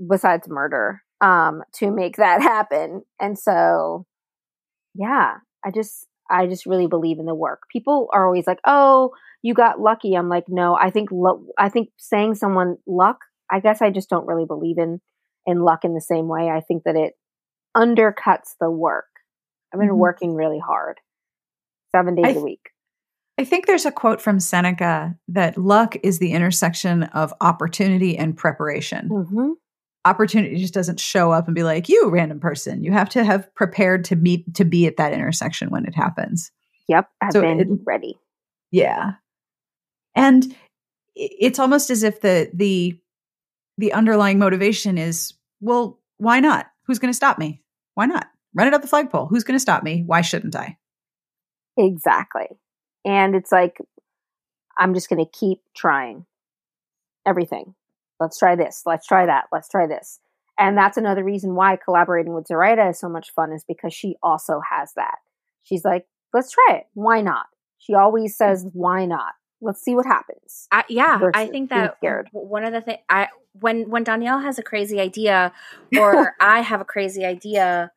[0.09, 3.03] besides murder, um, to make that happen.
[3.22, 4.07] And so,
[4.95, 7.61] yeah, I just, I just really believe in the work.
[7.72, 9.11] People are always like, "Oh,
[9.43, 13.18] you got lucky." I'm like, "No, I think lo- I think saying someone luck,
[13.51, 15.01] I guess I just don't really believe in
[15.45, 16.49] in luck in the same way.
[16.49, 17.13] I think that it
[17.76, 19.05] undercuts the work.
[19.73, 19.97] I've been mm-hmm.
[19.97, 20.99] working really hard.
[21.95, 22.69] 7 days th- a week.
[23.38, 28.36] I think there's a quote from Seneca that luck is the intersection of opportunity and
[28.36, 29.09] preparation.
[29.09, 29.51] Mm-hmm.
[30.05, 33.53] Opportunity just doesn't show up and be like, "You random person." You have to have
[33.55, 36.51] prepared to meet to be at that intersection when it happens.
[36.88, 38.15] Yep, I've so been it, ready.
[38.71, 39.13] Yeah,
[40.13, 40.55] and
[41.15, 42.99] it's almost as if the the
[43.78, 46.67] the underlying motivation is, well, why not?
[46.86, 47.61] Who's going to stop me?
[47.96, 48.28] Why not?
[48.54, 49.26] Run it up the flagpole.
[49.28, 50.04] Who's going to stop me?
[50.06, 50.78] Why shouldn't I?
[51.78, 52.48] Exactly.
[53.04, 53.78] And it's like,
[54.78, 56.26] I'm just going to keep trying
[57.26, 57.76] everything.
[58.20, 58.84] Let's try this.
[58.86, 59.46] Let's try that.
[59.52, 60.20] Let's try this.
[60.58, 64.16] And that's another reason why collaborating with Zoraida is so much fun is because she
[64.24, 65.18] also has that.
[65.64, 66.84] She's like, let's try it.
[66.93, 67.48] Why not?
[67.78, 69.34] She always says, why not?
[69.66, 70.68] Let's see what happens.
[70.72, 71.97] I, yeah, I think that
[72.32, 75.51] one of the things I when when Dhonielle has a crazy idea
[75.97, 77.91] or I have a crazy idea,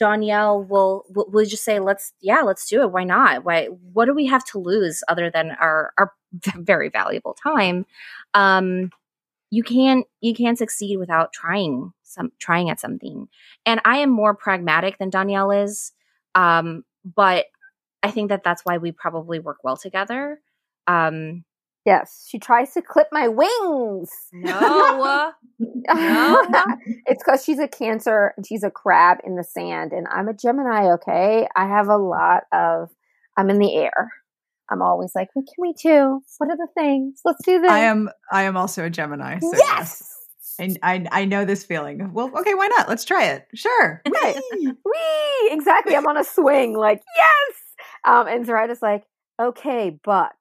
[0.00, 2.92] Dhonielle will, will just say, "Let's yeah, let's do it.
[2.92, 3.44] Why not?
[3.44, 3.66] Why?
[3.66, 6.12] What do we have to lose other than our our
[6.56, 7.86] very valuable time?"
[8.34, 8.90] Um,
[9.50, 13.28] you can't you can't succeed without trying some trying at something.
[13.64, 15.92] And I am more pragmatic than Dhonielle is,
[16.34, 17.46] um, but
[18.02, 20.40] I think that that's why we probably work well together.
[20.88, 21.44] Um,
[21.88, 24.10] Yes, she tries to clip my wings.
[24.30, 25.72] No, no.
[27.06, 30.34] it's because she's a Cancer and she's a crab in the sand, and I'm a
[30.34, 30.92] Gemini.
[30.96, 32.90] Okay, I have a lot of.
[33.38, 34.12] I'm in the air.
[34.70, 36.20] I'm always like, what can we do?
[36.36, 37.22] What are the things?
[37.24, 37.70] Let's do this.
[37.70, 38.10] I am.
[38.30, 39.38] I am also a Gemini.
[39.38, 40.14] So yes.
[40.58, 42.12] And I, I know this feeling.
[42.12, 42.86] Well, okay, why not?
[42.86, 43.46] Let's try it.
[43.54, 44.02] Sure.
[44.12, 45.50] Wee, wee.
[45.52, 45.96] Exactly.
[45.96, 46.76] I'm on a swing.
[46.76, 47.56] Like yes.
[48.04, 49.04] Um, and Zoraida's like,
[49.40, 50.34] okay, but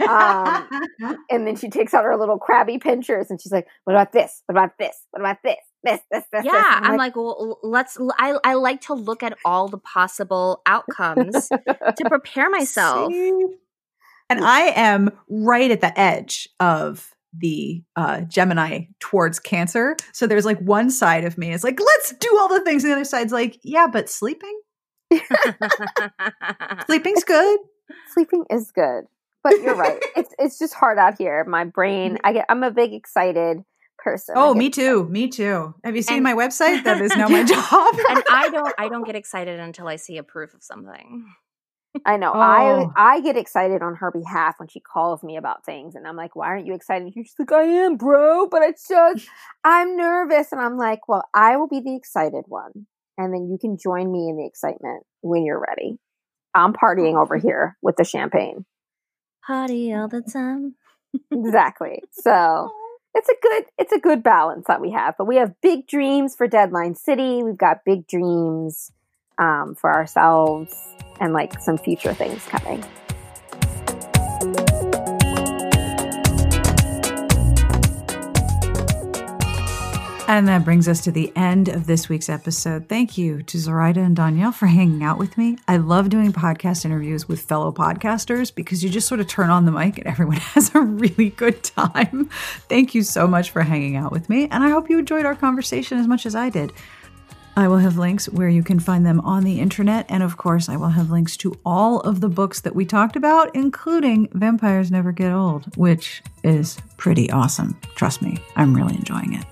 [0.00, 0.68] um,
[1.30, 4.42] and then she takes out her little crabby pinchers and she's like, "What about this?
[4.46, 4.96] What about this?
[5.10, 5.56] What about this?
[5.82, 6.64] This, this, this." Yeah, this.
[6.64, 7.98] I'm, I'm like, like, well, let's.
[8.18, 13.12] I I like to look at all the possible outcomes to prepare myself.
[13.12, 13.46] See?
[14.30, 19.96] And I am right at the edge of the uh, Gemini towards Cancer.
[20.12, 22.92] So there's like one side of me is like, let's do all the things, and
[22.92, 24.58] the other side's like, yeah, but sleeping.
[26.86, 27.58] Sleeping's good.
[28.14, 29.04] Sleeping is good
[29.42, 30.02] but you're right.
[30.16, 31.44] it's it's just hard out here.
[31.44, 32.14] My brain.
[32.14, 32.26] Mm-hmm.
[32.26, 32.46] I get.
[32.48, 33.64] I'm a big excited
[33.98, 34.34] person.
[34.36, 35.00] Oh, me too.
[35.00, 35.10] Excited.
[35.10, 35.74] Me too.
[35.84, 36.84] Have you seen and, my website?
[36.84, 37.94] That is now my job.
[38.08, 38.74] and I don't.
[38.78, 41.26] I don't get excited until I see a proof of something.
[42.06, 42.32] I know.
[42.34, 42.40] Oh.
[42.40, 46.16] I I get excited on her behalf when she calls me about things, and I'm
[46.16, 49.28] like, "Why aren't you excited?" She's like, "I am, bro, but it's just
[49.64, 52.86] I'm nervous." And I'm like, "Well, I will be the excited one,
[53.18, 55.98] and then you can join me in the excitement when you're ready."
[56.54, 58.64] I'm partying over here with the champagne
[59.46, 60.74] party all the time.
[61.30, 62.02] exactly.
[62.12, 62.70] So
[63.14, 65.14] it's a good it's a good balance that we have.
[65.18, 67.42] But we have big dreams for Deadline City.
[67.42, 68.92] We've got big dreams
[69.38, 70.74] um, for ourselves
[71.20, 72.84] and like some future things coming.
[80.28, 82.88] And that brings us to the end of this week's episode.
[82.88, 85.58] Thank you to Zoraida and Dhonielle for hanging out with me.
[85.68, 89.66] I love doing podcast interviews with fellow podcasters because you just sort of turn on
[89.66, 92.30] the mic and everyone has a really good time.
[92.68, 94.48] Thank you so much for hanging out with me.
[94.50, 96.72] And I hope you enjoyed our conversation as much as I did.
[97.54, 100.06] I will have links where you can find them on the internet.
[100.08, 103.16] And of course, I will have links to all of the books that we talked
[103.16, 107.78] about, including Vampires Never Get Old, which is pretty awesome.
[107.96, 109.44] Trust me, I'm really enjoying it.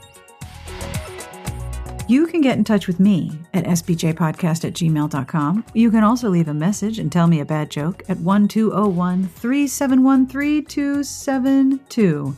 [2.11, 5.65] You can get in touch with me at sbjpodcast at gmail.com.
[5.75, 10.27] You can also leave a message and tell me a bad joke at 1201 371
[10.27, 12.37] 3272.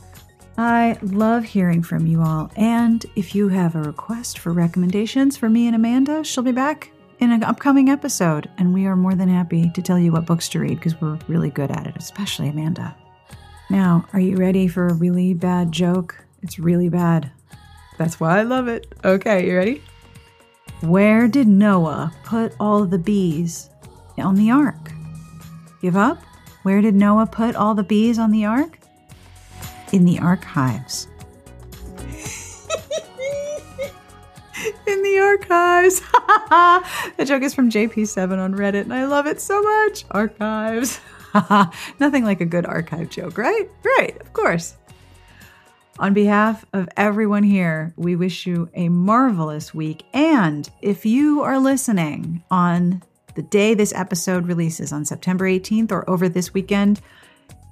[0.59, 2.51] I love hearing from you all.
[2.55, 6.91] And if you have a request for recommendations for me and Amanda, she'll be back
[7.17, 8.51] in an upcoming episode.
[8.59, 11.17] And we are more than happy to tell you what books to read because we're
[11.27, 12.95] really good at it, especially Amanda.
[13.71, 16.23] Now, are you ready for a really bad joke?
[16.43, 17.31] It's really bad.
[17.97, 18.87] That's why I love it.
[19.03, 19.83] Okay, you ready?
[20.81, 23.69] Where did Noah put all the bees
[24.17, 24.91] on the ark?
[25.81, 26.21] Give up?
[26.63, 28.79] Where did Noah put all the bees on the ark?
[29.91, 31.07] In the archives.
[34.87, 35.99] in the archives.
[37.17, 40.05] the joke is from JP7 on Reddit, and I love it so much.
[40.11, 40.99] Archives.
[41.99, 43.69] Nothing like a good archive joke, right?
[43.83, 44.75] Right, of course.
[45.99, 50.03] On behalf of everyone here, we wish you a marvelous week.
[50.11, 53.03] And if you are listening on
[53.35, 56.99] the day this episode releases on September 18th or over this weekend,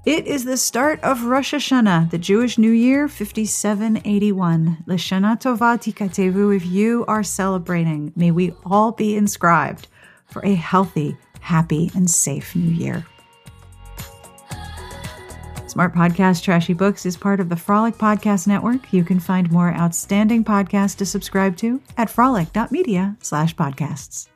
[0.06, 4.84] it is the start of Rosh Hashanah, the Jewish New Year, 5781.
[4.88, 6.56] Lashana Tova.
[6.56, 9.88] If you are celebrating, may we all be inscribed
[10.28, 13.06] for a healthy, happy, and safe New Year.
[15.72, 18.92] Smart Podcast Trashy Books is part of the Frolic Podcast Network.
[18.92, 24.28] You can find more outstanding podcasts to subscribe to at frolic.media slash podcasts.